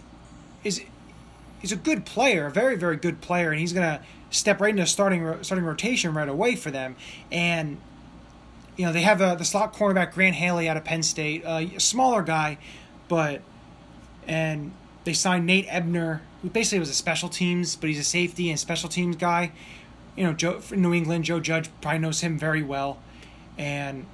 [0.65, 0.83] is
[1.63, 4.71] is a good player, a very very good player, and he's going to step right
[4.71, 6.97] into starting starting rotation right away for them.
[7.33, 7.79] And
[8.77, 11.63] you know, they have uh, the slot cornerback Grant Haley out of Penn State, uh,
[11.75, 12.59] a smaller guy,
[13.09, 13.43] but
[14.27, 14.73] and
[15.03, 18.59] they signed Nate Ebner, who basically was a special teams, but he's a safety and
[18.59, 19.53] special teams guy.
[20.17, 22.99] You know, Joe New England, Joe Judge probably knows him very well,
[23.57, 24.07] and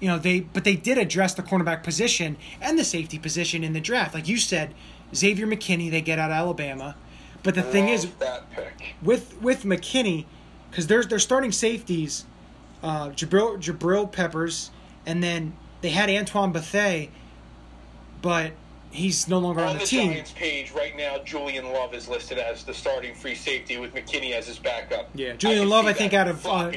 [0.00, 3.72] you know they but they did address the cornerback position and the safety position in
[3.72, 4.74] the draft, like you said.
[5.14, 6.96] Xavier McKinney they get out of Alabama,
[7.42, 8.08] but the thing is
[9.02, 10.24] with with McKinney,
[10.70, 12.24] because there's they're starting safeties,
[12.82, 14.70] uh, Jabril Jabril Peppers,
[15.04, 17.08] and then they had Antoine Bethea,
[18.22, 18.52] but
[18.92, 20.10] he's no longer on On the the team.
[20.12, 24.32] Giants page right now, Julian Love is listed as the starting free safety with McKinney
[24.32, 25.08] as his backup.
[25.14, 26.70] Yeah, Julian can Love, I think out of uh,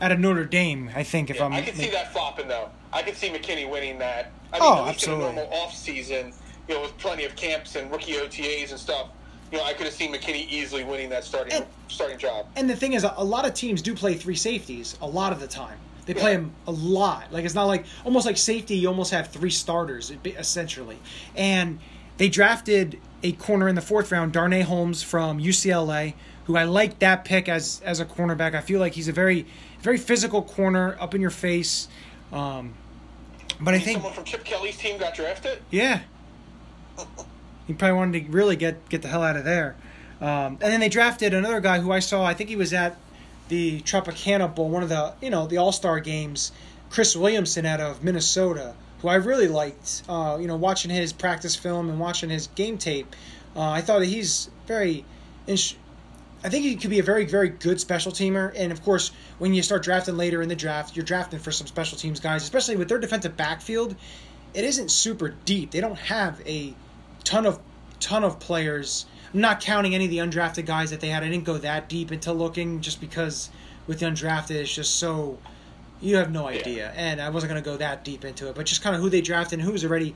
[0.00, 1.52] out of Notre Dame, I think if Yeah, I'm.
[1.52, 2.70] I can see that flopping though.
[2.92, 4.32] I can see McKinney winning that.
[4.52, 5.24] I mean, Oh, at least absolutely.
[5.26, 6.32] in a normal off season,
[6.68, 9.08] you know, with plenty of camps and rookie OTAs and stuff.
[9.52, 12.46] You know, I could have seen McKinney easily winning that starting And- starting job.
[12.56, 15.40] And the thing is, a lot of teams do play three safeties a lot of
[15.40, 15.78] the time.
[16.08, 17.30] They play them a lot.
[17.34, 18.76] Like it's not like almost like safety.
[18.76, 20.96] You almost have three starters essentially.
[21.36, 21.80] And
[22.16, 26.14] they drafted a corner in the fourth round, Darnay Holmes from UCLA,
[26.46, 28.54] who I like that pick as as a cornerback.
[28.54, 29.44] I feel like he's a very
[29.82, 31.88] very physical corner, up in your face.
[32.32, 32.72] Um,
[33.60, 35.60] but I think Someone from Chip Kelly's team got drafted.
[35.70, 36.00] yeah.
[37.66, 39.76] He probably wanted to really get get the hell out of there.
[40.22, 42.24] Um, and then they drafted another guy who I saw.
[42.24, 42.96] I think he was at
[43.48, 46.52] the Tropical Bowl, one of the you know the All Star games.
[46.90, 50.02] Chris Williamson out of Minnesota, who I really liked.
[50.08, 53.14] Uh, you know, watching his practice film and watching his game tape,
[53.54, 55.04] uh, I thought that he's very.
[56.44, 58.52] I think he could be a very, very good special teamer.
[58.54, 61.66] And of course, when you start drafting later in the draft, you're drafting for some
[61.66, 63.96] special teams guys, especially with their defensive backfield.
[64.54, 65.72] It isn't super deep.
[65.72, 66.74] They don't have a
[67.24, 67.58] ton of
[68.00, 69.06] ton of players.
[69.32, 71.22] I'm not counting any of the undrafted guys that they had.
[71.22, 73.50] I didn't go that deep into looking just because
[73.86, 75.38] with the undrafted it's just so
[76.00, 76.92] you have no idea.
[76.96, 79.20] And I wasn't gonna go that deep into it, but just kind of who they
[79.20, 80.14] drafted and who's already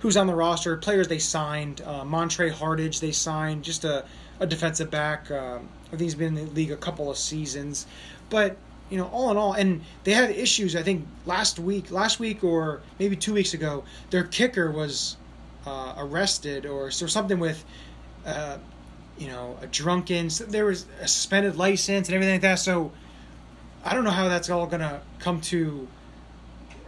[0.00, 1.80] who's on the roster, players they signed.
[1.80, 4.04] Uh, Montre Hartage they signed, just a,
[4.40, 5.30] a defensive back.
[5.30, 7.86] Um, I think he's been in the league a couple of seasons,
[8.30, 8.56] but
[8.90, 10.76] you know, all in all, and they had issues.
[10.76, 15.16] I think last week, last week or maybe two weeks ago, their kicker was
[15.66, 17.64] uh, arrested or so something with,
[18.24, 18.58] uh,
[19.18, 20.30] you know, a drunken.
[20.30, 22.58] so There was a suspended license and everything like that.
[22.58, 22.92] So
[23.84, 25.86] I don't know how that's all gonna come to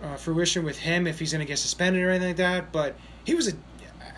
[0.03, 2.73] uh, fruition with him if he's gonna get suspended or anything like that.
[2.73, 3.53] But he was a,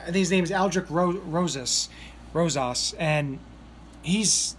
[0.03, 1.89] I think his name is Aldrick Ro- Rosas,
[2.33, 3.39] Rosas, and
[4.03, 4.57] he's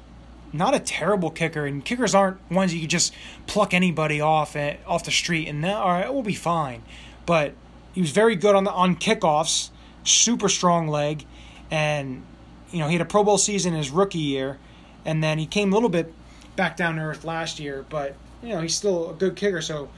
[0.51, 1.65] not a terrible kicker.
[1.65, 3.13] And kickers aren't ones you can just
[3.47, 6.83] pluck anybody off at, off the street and all right, we'll be fine.
[7.25, 7.53] But
[7.93, 9.69] he was very good on the on kickoffs,
[10.03, 11.25] super strong leg,
[11.71, 12.23] and
[12.71, 14.57] you know he had a Pro Bowl season his rookie year,
[15.05, 16.13] and then he came a little bit
[16.55, 17.85] back down to earth last year.
[17.89, 19.89] But you know he's still a good kicker, so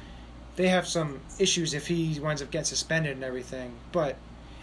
[0.55, 3.73] they have some issues if he winds up getting suspended and everything.
[3.91, 4.17] But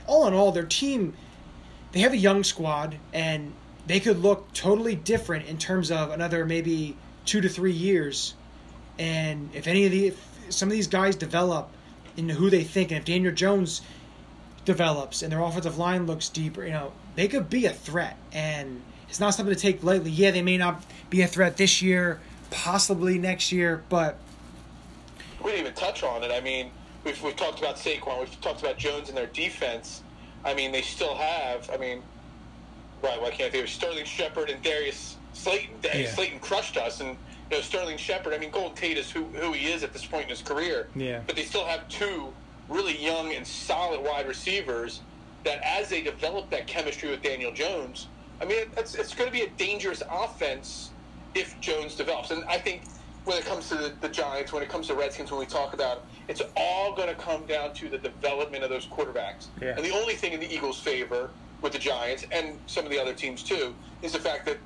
[0.06, 1.14] all in all, their team
[1.92, 3.52] they have a young squad and
[3.86, 8.34] they could look totally different in terms of another maybe two to three years.
[8.98, 11.70] And if any of the if some of these guys develop
[12.16, 13.80] into who they think, and if Daniel Jones
[14.64, 18.16] develops and their offensive line looks deeper, you know, they could be a threat.
[18.32, 20.12] And it's not something to take lightly.
[20.12, 22.20] Yeah, they may not be a threat this year,
[22.52, 24.16] possibly next year, but
[25.42, 26.30] we didn't even touch on it.
[26.30, 26.70] I mean,
[27.02, 30.04] we've, we've talked about Saquon, we've talked about Jones and their defense.
[30.44, 31.68] I mean, they still have.
[31.72, 32.02] I mean,
[33.02, 33.20] right?
[33.20, 35.74] Why can't they have Sterling Shepard and Darius Slayton?
[35.82, 36.08] Yeah.
[36.08, 37.16] Slayton crushed us, and
[37.50, 38.32] you know Sterling Shepard.
[38.32, 40.86] I mean, Golden Tate is who who he is at this point in his career.
[40.94, 41.22] Yeah.
[41.26, 42.32] But they still have two
[42.68, 45.00] really young and solid wide receivers
[45.44, 48.10] that, as they develop that chemistry with Daniel Jones,
[48.40, 50.94] I mean, it's it's going to be a dangerous offense
[51.34, 52.30] if Jones develops.
[52.30, 52.88] And I think
[53.24, 55.74] when it comes to the, the Giants, when it comes to Redskins, when we talk
[55.74, 59.50] about it, it's all going to come down to the development of those quarterbacks.
[59.60, 59.74] Yeah.
[59.76, 63.00] And the only thing in the Eagles' favor with the Giants and some of the
[63.00, 64.58] other teams too is the fact that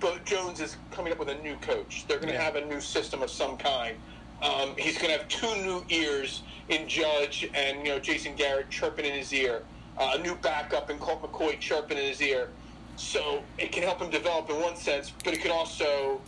[0.00, 2.06] but Jones is coming up with a new coach.
[2.08, 2.42] They're going to Yeah.
[2.44, 3.98] have a new system of some kind.
[4.42, 8.70] Um, he's going to have two new ears in Judge and you know Jason Garrett
[8.70, 9.68] chirping in his ear,
[9.98, 12.48] uh, a new backup in Colt McCoy chirping in his ear.
[12.96, 16.20] So it can help him develop in one sense, but it could also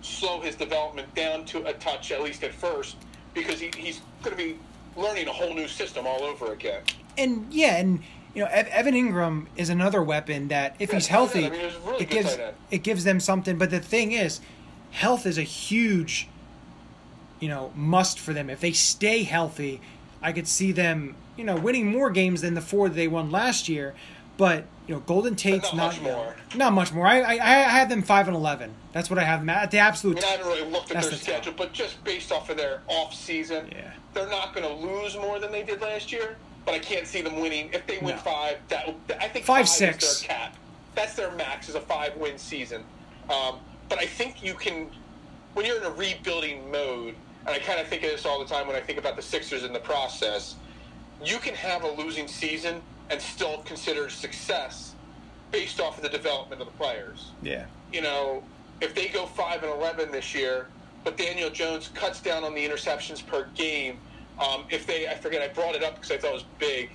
[0.00, 2.96] slow his development down to a touch, at least at first,
[3.34, 4.58] because he, he's going to be
[4.96, 6.82] learning a whole new system all over again.
[7.18, 8.00] and yeah, and
[8.34, 12.02] you know, Evan Engram is another weapon that if Yeah, he's healthy, I mean, really
[12.02, 12.38] it gives
[12.70, 13.58] it gives them something.
[13.58, 14.40] But the thing is,
[14.90, 16.28] health is a huge,
[17.40, 18.48] you know, must for them.
[18.48, 19.80] If they stay healthy,
[20.22, 23.30] I could see them, you know, winning more games than the four that they won
[23.30, 23.94] last year.
[24.38, 26.36] But you know, Golden Tate's not not much more.
[26.56, 27.06] Not much more.
[27.06, 27.38] I, I I
[27.78, 28.74] have them five and eleven.
[28.92, 30.16] That's what I have them at, the I absolute.
[30.16, 31.20] mean, I haven't really looked at their the top.
[31.24, 33.90] schedule, but just based off of their off season, Yeah.
[34.14, 36.36] they're not going to lose more than they did last year.
[36.64, 37.70] But I can't see them winning.
[37.72, 38.22] If they win No.
[38.22, 38.88] five, that
[39.20, 40.04] I think Five, five, six.
[40.04, 40.56] is their cap.
[40.94, 42.84] That's their max is a five win season.
[43.30, 43.58] Um,
[43.88, 44.88] but I think you can
[45.54, 47.14] when you're in a rebuilding mode,
[47.46, 49.22] and I kind of think of this all the time when I think about the
[49.22, 50.56] Sixers in the process.
[51.24, 52.80] You can have a losing season
[53.10, 54.94] and still consider success
[55.50, 57.66] based off of the development of the players yeah.
[57.92, 58.42] you know,
[58.80, 60.66] if they go five and eleven this year,
[61.04, 63.98] but Daniel Jones cuts down on the interceptions per game.
[64.40, 66.90] Um, if they, I forget, I brought it up because I thought it was big,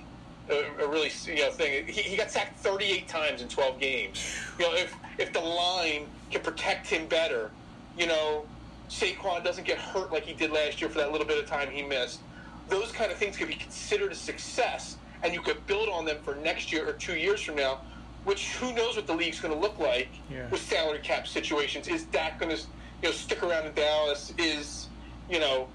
[0.50, 1.86] a, a really you know thing.
[1.86, 4.36] He, he got sacked 38 times in 12 games.
[4.58, 7.50] You know, if if the line can protect him better,
[7.96, 8.44] you know,
[8.88, 11.70] Saquon doesn't get hurt like he did last year for that little bit of time
[11.70, 12.20] he missed.
[12.68, 16.18] Those kind of things could be considered a success, and you could build on them
[16.22, 17.80] for next year or two years from now.
[18.24, 20.48] Which who knows what the league's going to look like Yeah.
[20.50, 21.88] with salary cap situations?
[21.88, 22.60] Is Dak going to
[23.02, 24.34] you know stick around in Dallas?
[24.38, 24.88] Is
[25.30, 25.68] you know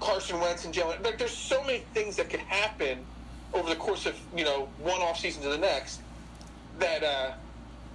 [0.00, 1.04] Carson Wentz and Jalen?
[1.04, 3.04] Like there's so many things that could happen
[3.52, 6.00] over the course of you know one off season to the next.
[6.78, 7.32] That uh,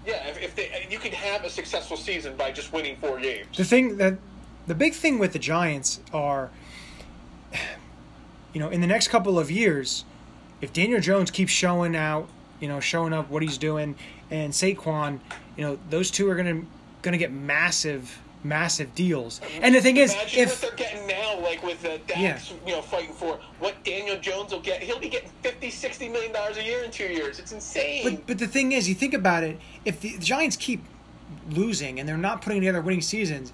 [0.05, 3.47] yeah, if, if they you could have a successful season by just winning four games.
[3.55, 4.17] The thing that
[4.68, 6.49] the big thing with the Giants are,
[8.53, 10.05] you know, in the next couple of years,
[10.61, 12.28] if Daniel Jones keeps showing out,
[12.59, 13.95] you know, showing up what he's doing,
[14.32, 15.20] and Saquon,
[15.57, 16.61] you know, those two are gonna
[17.01, 19.41] gonna get massive, massive deals.
[19.61, 22.18] And the thing is, if what they're getting now, like with uh, Dax,
[22.51, 22.55] Yeah.
[22.66, 24.82] you know, fighting for what Daniel Jones will get.
[24.82, 27.39] He'll be getting 50, 60 million dollars a year in two years.
[27.39, 28.03] It's insane.
[28.03, 29.59] But but the thing is, you think about it.
[29.84, 30.84] If the Giants keep
[31.49, 33.51] losing and they're not putting together winning seasons,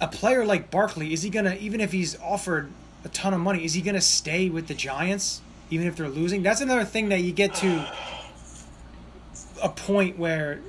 [0.00, 2.70] a player like Barkley is he gonna even if he's offered
[3.04, 5.40] a ton of money, is he gonna stay with the Giants
[5.70, 6.42] even if they're losing?
[6.42, 7.88] That's another thing that you get to
[9.62, 10.60] a point where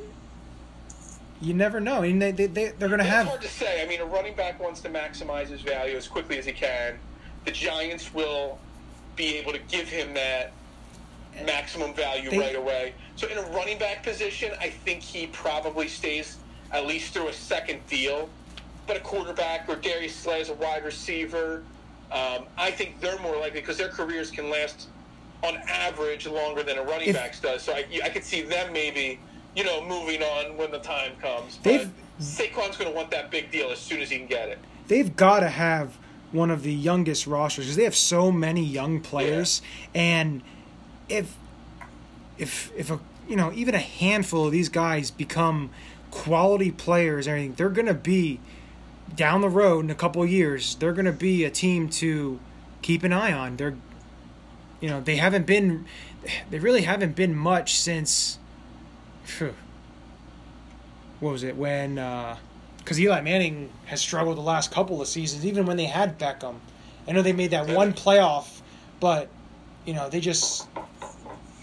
[1.41, 1.97] you never know.
[1.97, 3.83] I mean, they they they they're gonna have It's hard to say.
[3.83, 6.97] I mean, a running back wants to maximize his value as quickly as he can.
[7.45, 8.57] The Giants will
[9.15, 10.51] be able to give him that
[11.45, 12.93] maximum value They- right away.
[13.15, 16.37] So in a running back position, I think he probably stays
[16.71, 18.29] at least through a second deal.
[18.87, 21.63] But a quarterback or Darius Slay as a wide receiver,
[22.11, 24.87] um, I think they're more likely because their careers can last
[25.43, 27.63] on average longer than a running If- back's does.
[27.63, 29.19] So I, I could see them maybe,
[29.55, 31.59] you know, moving on when the time comes.
[31.63, 31.87] But
[32.19, 34.59] Saquon's going to want that big deal as soon as he can get it.
[34.87, 35.97] they've got to have
[36.31, 39.61] one of the youngest rosters because they have so many young players,
[39.93, 40.41] and
[41.09, 41.35] if
[42.37, 45.69] if if a you know even a handful of these guys become
[46.11, 48.39] quality players, and everything they're gonna be
[49.15, 50.75] down the road in a couple of years.
[50.75, 52.39] They're gonna be a team to
[52.81, 53.57] keep an eye on.
[53.57, 53.75] They're
[54.81, 55.85] you know they haven't been
[56.49, 58.39] they really haven't been much since.
[59.23, 59.55] Phew,
[61.19, 61.97] what was it when?
[61.97, 62.37] Uh,
[62.77, 66.57] because Eli Manning has struggled the last couple of seasons, even when they had Beckham.
[67.07, 68.61] I know they made that one playoff,
[68.99, 69.29] but
[69.85, 70.67] you know they just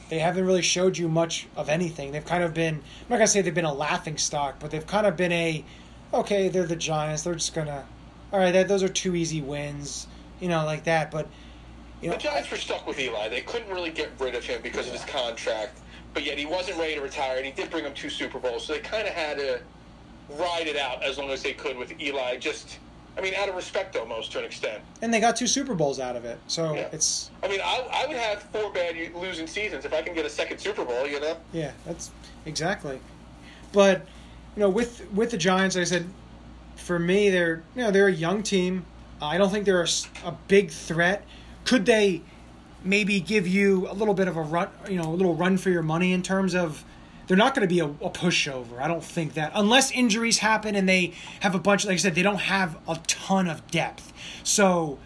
[0.09, 2.13] they haven't really showed you much of anything.
[2.13, 4.87] They've kind of been I'm not gonna say they've been a laughing stock, but they've
[4.87, 5.65] kind of been a
[6.15, 6.49] okay.
[6.49, 7.23] They're the Giants.
[7.23, 7.85] They're just gonna
[8.33, 8.53] all right.
[8.53, 10.07] That, those are two easy wins,
[10.41, 11.11] you know, like that.
[11.11, 11.29] But
[12.01, 13.29] you know, The Giants were stuck with Eli.
[13.29, 15.79] They couldn't really get rid of him because of his contract,
[16.15, 18.67] but yet he wasn't ready to retire, and he did bring them two Super Bowls.
[18.67, 19.61] So they kind of had to
[20.31, 22.39] ride it out as long as they could with Eli.
[22.39, 22.79] Just,
[23.17, 24.83] I mean, out of respect almost to an extent.
[25.03, 26.89] and they got two Super Bowls out of it, so Yeah.
[26.93, 30.25] it's I mean, I, I would have four bad losing seasons if I can get
[30.27, 31.07] a second Super Bowl.
[31.07, 31.37] You know.
[31.53, 32.11] Yeah, that's
[32.47, 32.99] exactly.
[33.73, 34.07] But
[34.57, 36.07] you know, with with the Giants, like I said,
[36.77, 38.85] for me, they're you know they're a young team.
[39.21, 39.87] I don't think they're
[40.25, 41.25] a big threat.
[41.65, 42.23] Could they
[42.85, 45.71] maybe give you a little bit of a run, you know, a little run for
[45.71, 46.85] your money in terms of
[47.27, 48.81] they're not going to be a, a pushover.
[48.81, 51.85] I don't think that unless injuries happen and they have a bunch.
[51.85, 54.13] Like I said, they don't have a ton of depth.
[54.43, 54.99] So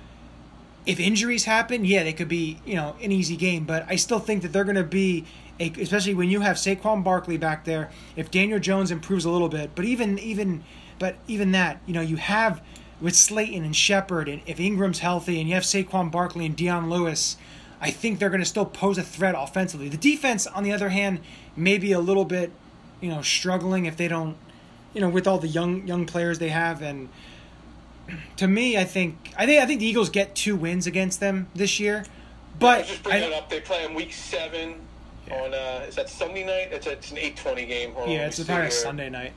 [0.86, 3.64] if injuries happen, yeah, they could be, you know, an easy game.
[3.64, 5.24] But I still think that they're going to be, a,
[5.60, 7.90] especially when you have Saquon Barkley back there.
[8.14, 10.64] If Daniel Jones improves a little bit, but even even,
[10.98, 12.62] but even that, you know, you have
[13.00, 16.88] with Slayton and Shepard, and if Engram's healthy, and you have Saquon Barkley and Dion
[16.88, 17.36] Lewis,
[17.80, 19.88] I think they're going to still pose a threat offensively.
[19.88, 21.20] The defense, on the other hand,
[21.56, 22.50] may be a little bit,
[23.00, 24.36] you know, struggling if they don't,
[24.94, 27.08] you know, with all the young young players they have and
[28.36, 31.48] to me, I think I think I think the Eagles get two wins against them
[31.54, 32.04] this year,
[32.58, 33.50] but was just bringing I- it up.
[33.50, 34.74] They play on week seven.
[35.30, 36.68] On uh, is that Sunday night?
[36.70, 37.92] It's, a, it's an eight twenty game.
[37.94, 38.70] Hold yeah, it's me see probably a.
[38.70, 39.32] Sunday night.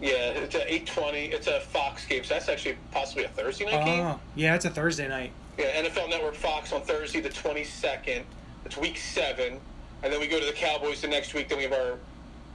[0.00, 1.26] Yeah, it's a eight twenty.
[1.26, 4.04] It's a Fox game, so that's actually possibly a Thursday night game.
[4.04, 5.32] Oh, yeah, it's a Thursday night.
[5.58, 8.24] Yeah, NFL Network Fox on Thursday the twenty second.
[8.64, 9.60] It's week seven,
[10.02, 11.48] and then we go to the Cowboys the next week.
[11.48, 11.98] Then we have our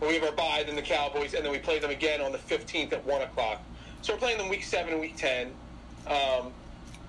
[0.02, 2.38] we have our bye, then the Cowboys, and then we play them again on the
[2.38, 3.62] fifteenth at one o'clock.
[4.02, 5.52] So we're playing them week seven and week ten.
[6.08, 6.52] Um,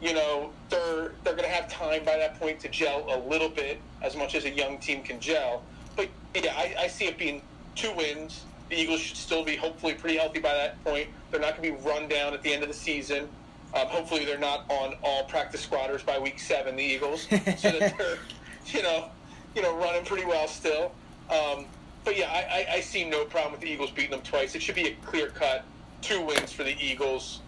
[0.01, 3.49] you know, they're they're going to have time by that point to gel a little
[3.49, 5.63] bit, as much as a young team can gel.
[5.97, 7.43] But yeah, I, I see it being
[7.75, 8.45] two wins.
[8.69, 11.09] The Eagles should still be hopefully pretty healthy by that point.
[11.31, 13.29] They're not going to be run down at the end of the season.
[13.75, 16.77] Um, hopefully, they're not on all practice squatters by week seven.
[16.77, 17.37] The Eagles, so
[17.71, 18.19] that they're
[18.67, 19.11] you know
[19.55, 20.93] you know running pretty well still.
[21.31, 21.67] Um,
[22.05, 24.55] but yeah, I, I, I see no problem with the Eagles beating them twice.
[24.55, 25.65] It should be a clear cut
[26.01, 27.41] two wins for the Eagles.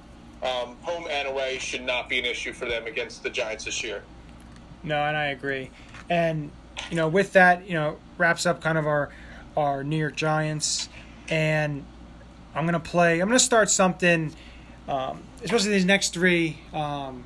[0.43, 3.84] Um, home and away should not be an issue for them against the Giants this
[3.84, 4.03] year.
[4.82, 5.70] No, and I agree.
[6.11, 6.51] And
[6.90, 9.11] you know, with that, you know, wraps up kind of our
[9.57, 10.88] our New York Giants.
[11.28, 11.84] And
[12.55, 13.20] I'm gonna play.
[13.20, 14.34] I'm gonna start something,
[14.88, 17.24] um, especially these next three um,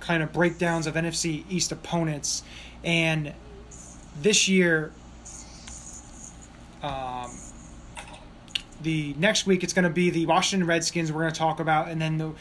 [0.00, 2.42] kind of breakdowns of NFC East opponents.
[2.82, 3.34] And
[4.20, 4.92] this year,
[6.82, 7.30] um,
[8.82, 11.88] the next week it's going to be the Washington Redskins we're going to talk about,
[11.88, 12.32] and then the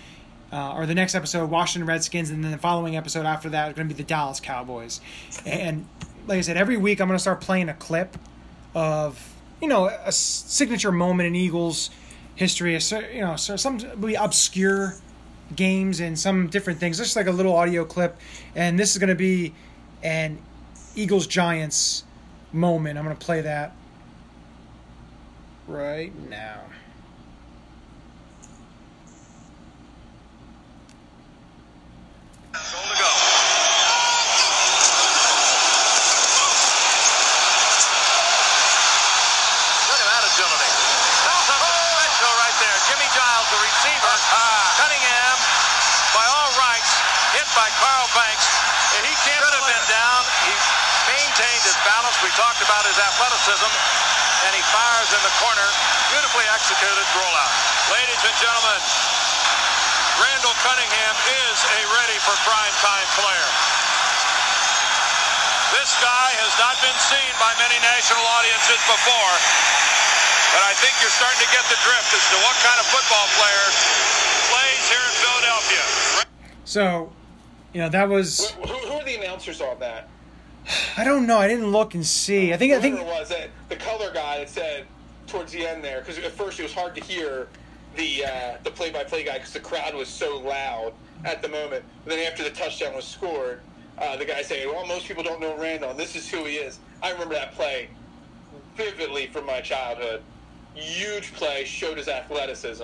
[0.51, 3.75] uh, or the next episode Washington Redskins, and then the following episode after that is
[3.75, 4.99] going to be the Dallas Cowboys.
[5.45, 5.87] And
[6.27, 8.17] like I said, every week I'm going to start playing a clip
[8.73, 11.89] of you know a signature moment in Eagles
[12.35, 12.79] history, a,
[13.13, 14.95] you know so some really obscure
[15.55, 18.17] games and some different things, just like a little audio clip.
[18.55, 19.53] And this is going to be
[20.03, 20.39] an
[20.95, 22.03] Eagles Giants
[22.51, 22.97] moment.
[22.97, 23.73] I'm going to play that
[25.69, 26.65] right now.
[32.49, 33.11] Goal to go.
[39.85, 40.69] Look at that agility.
[41.29, 42.77] That's a differential right there.
[42.89, 44.15] Jimmy Giles, the receiver.
[44.81, 45.37] Cunningham,
[46.17, 46.89] by all rights,
[47.37, 48.49] hit by Carl Banks.
[48.97, 50.25] And he can't have been down.
[50.49, 50.53] He
[51.13, 52.17] maintained his balance.
[52.25, 53.69] We talked about his athleticism.
[54.49, 54.55] And
[55.09, 55.67] he in the corner.
[56.13, 57.53] Beautifully executed rollout.
[57.89, 58.81] Ladies and gentlemen,
[60.21, 61.15] Randall Cunningham
[61.49, 63.49] is a ready for prime time player.
[65.73, 69.33] This guy has not been seen by many national audiences before,
[70.53, 73.27] but I think you're starting to get the drift as to what kind of football
[73.37, 73.65] player
[74.49, 75.85] plays here in Philadelphia.
[76.65, 76.83] So,
[77.73, 80.09] you know, that was Who, who are the announcers on that?
[80.97, 81.37] I don't know.
[81.37, 82.53] I didn't look and see.
[82.53, 84.85] I think I think it was that the color guy that said
[85.29, 87.47] towards the end there because at first it was hard to hear
[87.95, 90.93] the uh, the play-by-play guy because the crowd was so loud
[91.25, 91.83] at the moment.
[92.03, 93.61] But then after the touchdown was scored,
[93.97, 95.93] uh, the guy saying, "Well, most people don't know Randall.
[95.93, 97.89] This is who he is." I remember that play
[98.75, 100.21] vividly from my childhood.
[100.75, 102.83] Huge play, showed his athleticism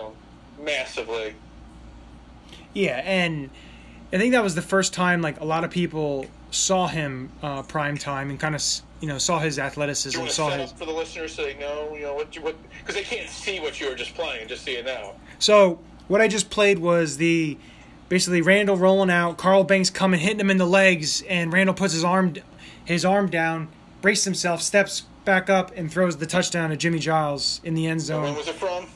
[0.62, 1.36] massively.
[2.74, 3.50] Yeah, and
[4.12, 7.64] I think that was the first time like a lot of people saw him uh,
[7.64, 8.62] prime time and kind of
[9.06, 10.72] you know saw his you athleticism, to saw his.
[10.72, 13.60] for the listeners so they know, you know, what you what because they can't see
[13.60, 15.14] what you were just playing, just see it now.
[15.38, 17.56] So what I just played was the
[18.10, 21.94] basically Randall rolling out, Carl Banks coming, hitting him in the legs, and Randall puts
[21.94, 22.34] his arm
[22.84, 23.68] his arm down,
[24.02, 28.02] braces himself, steps back up, and throws the touchdown to Jimmy Giles in the end
[28.02, 28.24] zone.
[28.24, 28.88] When was it from?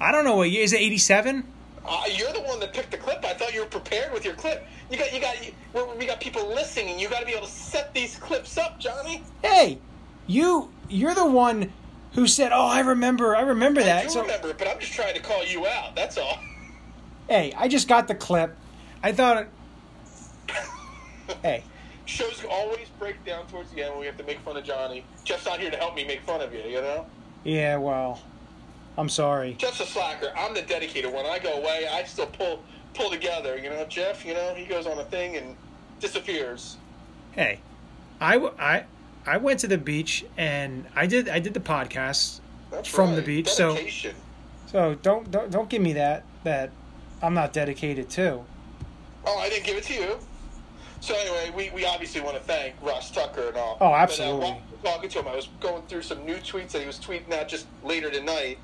[0.00, 0.80] I don't know what year is it.
[0.80, 1.44] Eighty seven.
[1.92, 3.24] Uh, you're the one that picked the clip.
[3.24, 4.64] I thought you were prepared with your clip.
[4.92, 5.52] You got, you got, you,
[5.98, 9.24] we- got people listening, you got to be able to set these clips up, Johnny.
[9.42, 9.80] Hey,
[10.28, 11.72] you you're the one
[12.12, 14.78] who said, "Oh, I remember, I remember I that." do So remember it, but I'm
[14.78, 15.96] just trying to call you out.
[15.96, 16.38] That's all.
[17.28, 18.56] hey, I just got the clip.
[19.02, 19.48] I thought,
[21.42, 21.64] hey,
[22.06, 25.04] Shows always break down towards the end when we have to make fun of Johnny.
[25.24, 27.06] Jeff's not here to help me make fun of you, you know?
[27.44, 28.20] yeah, well,
[29.00, 29.54] I'm sorry.
[29.54, 30.30] Jeff's a slacker.
[30.36, 31.24] I'm the dedicated one.
[31.24, 33.86] I go away, I still pull pull together, you know?
[33.86, 35.56] Jeff, you know, he goes on a thing and
[36.00, 36.76] disappears.
[37.32, 37.60] Hey,
[38.20, 38.84] I, w- I,
[39.26, 42.40] I went to the beach and I did I did the podcast.
[42.70, 44.14] That's From the beach, so- Dedication.
[44.66, 46.70] So don't don't don't give me that that
[47.22, 48.42] I'm not dedicated to.
[49.24, 50.18] Oh, I didn't give it to you.
[51.00, 53.78] So anyway, we, we obviously want to thank Ross Tucker and all.
[53.80, 54.40] Oh, absolutely.
[54.40, 56.72] But, uh, while I was talking to him, I was going through some new tweets
[56.72, 58.58] that he was tweeting out just later tonight.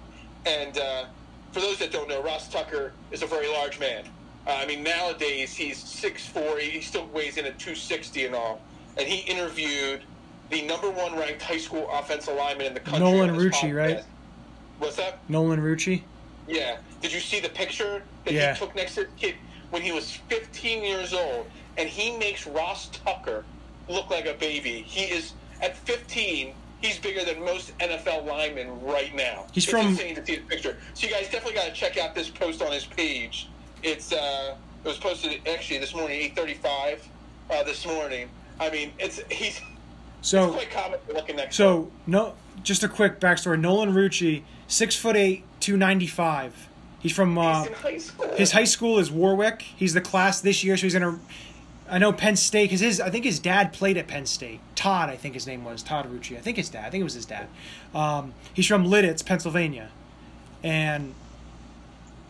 [0.47, 1.05] And uh,
[1.53, 4.05] for those that don't know, Ross Tucker is a very large man.
[4.47, 8.61] Uh, I mean, nowadays he's 6'4", he still weighs in at 260 and all.
[8.97, 10.03] And he interviewed
[10.51, 13.01] the number one ranked high school offensive lineman in the country.
[13.01, 14.05] Nolan Rucci, right?
[14.79, 15.19] What's that?
[15.29, 16.03] Nolan Rucci.
[16.47, 16.77] Yeah.
[17.03, 18.55] Did you see the picture that Yeah.
[18.55, 19.35] he took next to the kid
[19.71, 21.47] when he was 15 years old?
[21.77, 23.45] And he makes Ross Tucker
[23.89, 24.83] look like a baby.
[24.87, 26.55] He is at 15.
[26.83, 29.47] He's bigger than most NFL linemen right now.
[29.53, 30.77] He's it's from- insane to see the picture.
[30.95, 33.49] So you guys definitely got to check out this post on his page.
[33.83, 36.99] It's uh, it was posted actually this morning, 8:35
[37.51, 38.29] uh, this morning.
[38.61, 39.61] I mean, it's he's
[40.23, 41.57] So quite comical looking next.
[41.57, 43.61] so no, just a quick backstory.
[43.61, 46.69] Nolan Rucci, six foot eight, two ninety five.
[47.01, 48.35] He's from uh, he's in high school.
[48.37, 49.63] his high school is Warwick.
[49.63, 51.19] He's the class this year, so he's gonna.
[51.89, 54.61] I know Penn State because his I think his dad played at Penn State.
[54.75, 56.37] Todd, I think his name was Todd Rucci.
[56.37, 56.85] I think his dad.
[56.87, 57.49] I think it was his dad.
[57.95, 59.91] Um, he's from Lititz, Pennsylvania,
[60.63, 61.15] and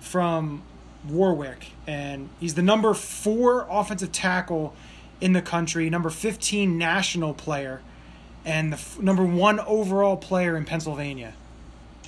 [0.00, 0.62] from
[1.08, 4.74] Warwick, and he's the number four offensive tackle
[5.20, 7.80] in the country, number fifteen national player,
[8.44, 11.32] and the f- number one overall player in Pennsylvania.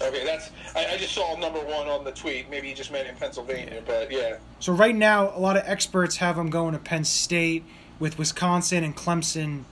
[0.00, 0.50] Okay, that's.
[0.76, 2.48] I, I just saw number one on the tweet.
[2.50, 4.36] Maybe you just meant in Pennsylvania, but yeah.
[4.60, 7.64] So right now, a lot of experts have him going to Penn State
[7.98, 9.64] with Wisconsin and Clemson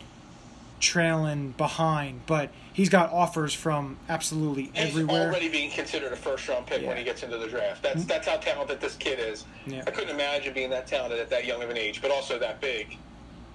[0.81, 5.29] trailing behind, but he's got offers from absolutely He's everywhere.
[5.29, 7.83] already being considered a first round pick when he gets into the draft.
[7.83, 8.09] That's mm-hmm.
[8.09, 9.45] that's how talented this kid is.
[9.67, 9.85] Yeah.
[9.87, 12.61] I couldn't imagine being that talented at that young of an age, but also that
[12.61, 12.97] big.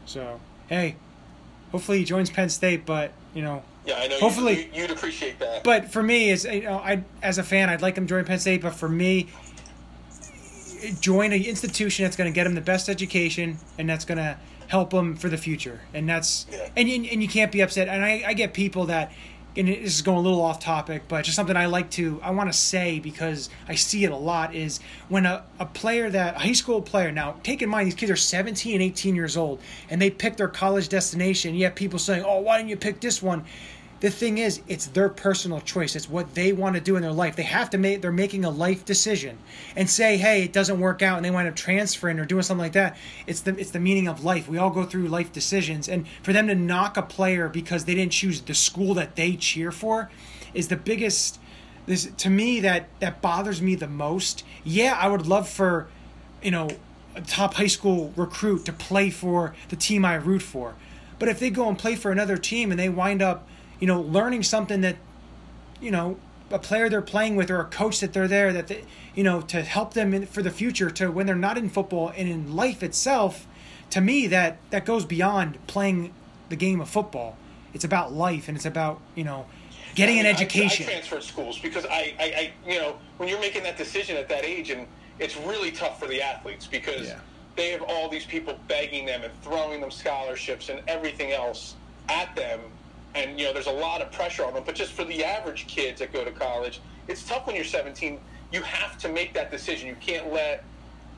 [0.06, 0.96] So hey,
[1.72, 3.64] hopefully he joins Penn State, but you know.
[3.86, 4.20] Yeah, I know.
[4.20, 5.64] Hopefully- you, you'd appreciate that.
[5.64, 8.26] But for me, is you know, I as a fan, I'd like him to join
[8.26, 8.62] Penn State.
[8.62, 9.28] But for me,
[11.00, 14.38] join an institution that's going to get him the best education and that's going to
[14.68, 15.80] help him for the future.
[15.94, 16.70] And that's Yeah.
[16.76, 17.88] and you, and you can't be upset.
[17.88, 19.12] And I, I get people that.
[19.58, 22.32] And this is going a little off topic, but just something I like to, I
[22.32, 24.80] want to say because I see it a lot is
[25.10, 28.10] when a, a player that, a high school player, now take in mind these kids
[28.10, 29.60] are 17 and 18 years old
[29.90, 31.54] and they pick their college destination.
[31.54, 33.44] Yet people saying, oh, why didn't you pick this one?
[34.02, 35.96] The thing is it's their personal choice.
[35.96, 37.36] It's what they want to do in their life.
[37.36, 39.38] They have to make they're making a life decision
[39.76, 42.64] and say hey it doesn't work out and they wind up transferring or doing something
[42.64, 42.98] like that.
[43.28, 44.50] It's the it's the meaning of life.
[44.50, 47.94] We all go through life decisions and for them to knock a player because they
[47.94, 50.10] didn't choose the school that they cheer for
[50.56, 51.40] is the biggest
[51.86, 54.44] this to me that that bothers me the most.
[54.64, 55.88] Yeah i would love for
[56.42, 56.70] you know
[57.16, 60.74] a top high school recruit to play for the team i root for.
[61.20, 63.48] But if they go and play for another team and they wind up
[63.82, 64.96] you know, learning something that,
[65.82, 66.18] you know,
[66.50, 68.84] a player they're playing with or a coach that they're there that, they,
[69.16, 72.14] you know, to help them in, for the future to when they're not in football
[72.16, 73.48] and in life itself,
[73.90, 76.14] to me that that goes beyond playing
[76.50, 77.36] the game of football.
[77.74, 79.46] It's about life and it's about you know
[79.96, 80.86] getting an I I- education.
[80.88, 84.30] I, transferred schools because I, I, I, you know, when you're making that decision at
[84.30, 84.86] that age, and
[85.20, 87.20] it's really tough for the athletes because Yeah.
[87.56, 91.76] they have all these people begging them and throwing them scholarships and everything else
[92.10, 92.60] at them,
[93.16, 94.64] and you know, there's a lot of pressure on them.
[94.66, 98.20] But just for the average kids that go to college, it's tough when you're 17
[98.52, 99.88] you have to make that decision.
[99.88, 100.64] You can't let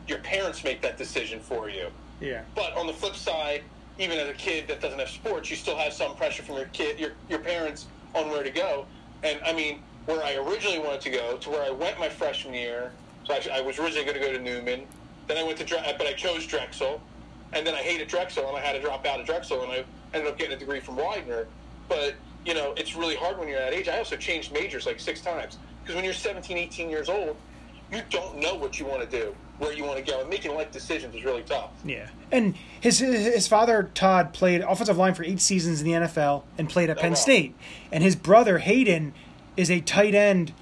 [0.07, 1.87] your parents make that decision for you.
[2.21, 2.43] Yeah.
[2.55, 3.63] But on the flip side,
[3.99, 6.65] even as a kid that doesn't have sports, you still have some pressure from your
[6.65, 8.85] kid, your your parents on where to go.
[9.23, 12.53] And I mean, where I originally wanted to go to where I went my freshman
[12.53, 12.91] year.
[13.25, 14.85] So I, I was originally going to go to Newman.
[15.27, 17.01] Then I went to, Dre- but I chose Drexel,
[17.53, 19.85] and then I hated Drexel, and I had to drop out of Drexel, and I
[20.13, 21.47] ended up getting a degree from Widener.
[21.89, 22.15] But
[22.45, 23.87] you know, it's really hard when you're that age.
[23.87, 27.37] I also changed majors like six times because when you're 17, 18 years old,
[27.91, 30.53] you don't know what you want to do, where you want to go, and making
[30.55, 31.69] life decisions is really tough.
[31.85, 36.43] Yeah, and his his father Todd played offensive line for eight seasons in the NFL
[36.57, 37.15] and played at Oh, Penn wow.
[37.15, 37.55] State,
[37.91, 39.13] and his brother Hayden
[39.55, 40.53] is a tight end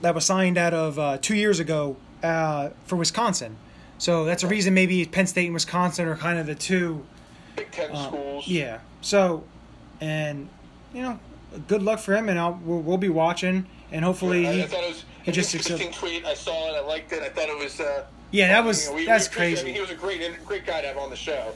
[0.00, 3.56] that was signed out of uh, two years ago uh, for Wisconsin.
[3.98, 7.06] So that's a reason maybe Penn State and Wisconsin are kind of the two.
[7.54, 8.44] Big Ten schools.
[8.48, 8.80] Um, Yeah.
[9.00, 9.44] So,
[10.02, 10.48] and
[10.92, 11.18] you know,
[11.68, 14.66] good luck for him, and I'll, we'll, we'll be watching, and hopefully, I, he, I
[14.66, 16.24] thought it was he an just interesting tweet.
[16.26, 16.76] I saw it.
[16.76, 17.22] I liked it.
[17.22, 17.80] I thought it was.
[17.80, 19.64] Uh, yeah, that was you know, we- we that's I crazy.
[19.64, 21.52] mean, he was a great, great guy to have on the show.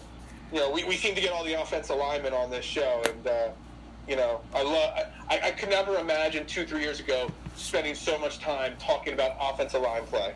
[0.53, 3.27] You know, we, we seem to get all the offensive linemen on this show, and
[3.27, 3.49] uh,
[4.09, 5.07] you know, I love.
[5.29, 9.37] I, I could never imagine two, three years ago spending so much time talking about
[9.41, 10.35] offensive line play.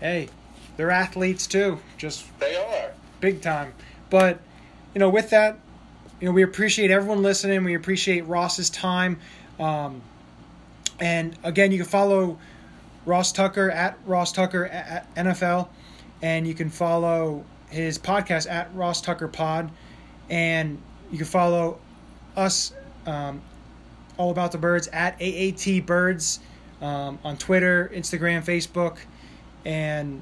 [0.00, 0.28] hey,
[0.76, 2.92] they're athletes too, just They are.
[3.20, 3.72] big time.
[4.08, 4.38] But
[4.94, 5.58] you know, with that,
[6.20, 7.64] you know, we appreciate everyone listening.
[7.64, 9.18] We appreciate Ross's time.
[9.58, 10.02] Um,
[11.00, 12.38] and again, you can follow
[13.06, 15.68] Ross Tucker at Ross Tucker at NFL,
[16.20, 19.70] and you can follow his podcast at Ross Tucker Pod,
[20.28, 21.78] and you can follow
[22.36, 22.72] us
[23.06, 23.40] um,
[24.18, 26.40] all about the birds at AAT Birds
[26.82, 28.98] um, on Twitter, Instagram, Facebook,
[29.64, 30.20] and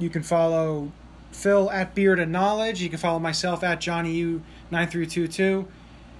[0.00, 0.90] you can follow
[1.32, 2.80] Phil at Beard and Knowledge.
[2.80, 5.66] You can follow myself at Johnny U nine three two two,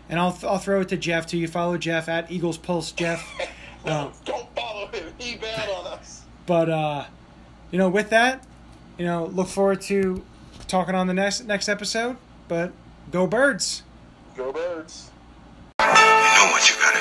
[0.08, 1.38] and I'll I'll throw it to Jeff too.
[1.38, 3.26] You follow Jeff at Eagles Pulse Jeff.
[3.38, 3.46] No,
[3.92, 5.12] Uh, don't follow him.
[5.18, 6.22] He bad on us.
[6.46, 7.04] but uh,
[7.70, 8.44] you know, with that,
[8.98, 10.24] you know, look forward to
[10.68, 12.16] talking on the next next episode.
[12.48, 12.72] But
[13.10, 13.82] go birds.
[14.36, 15.10] Go birds.
[15.80, 16.91] You know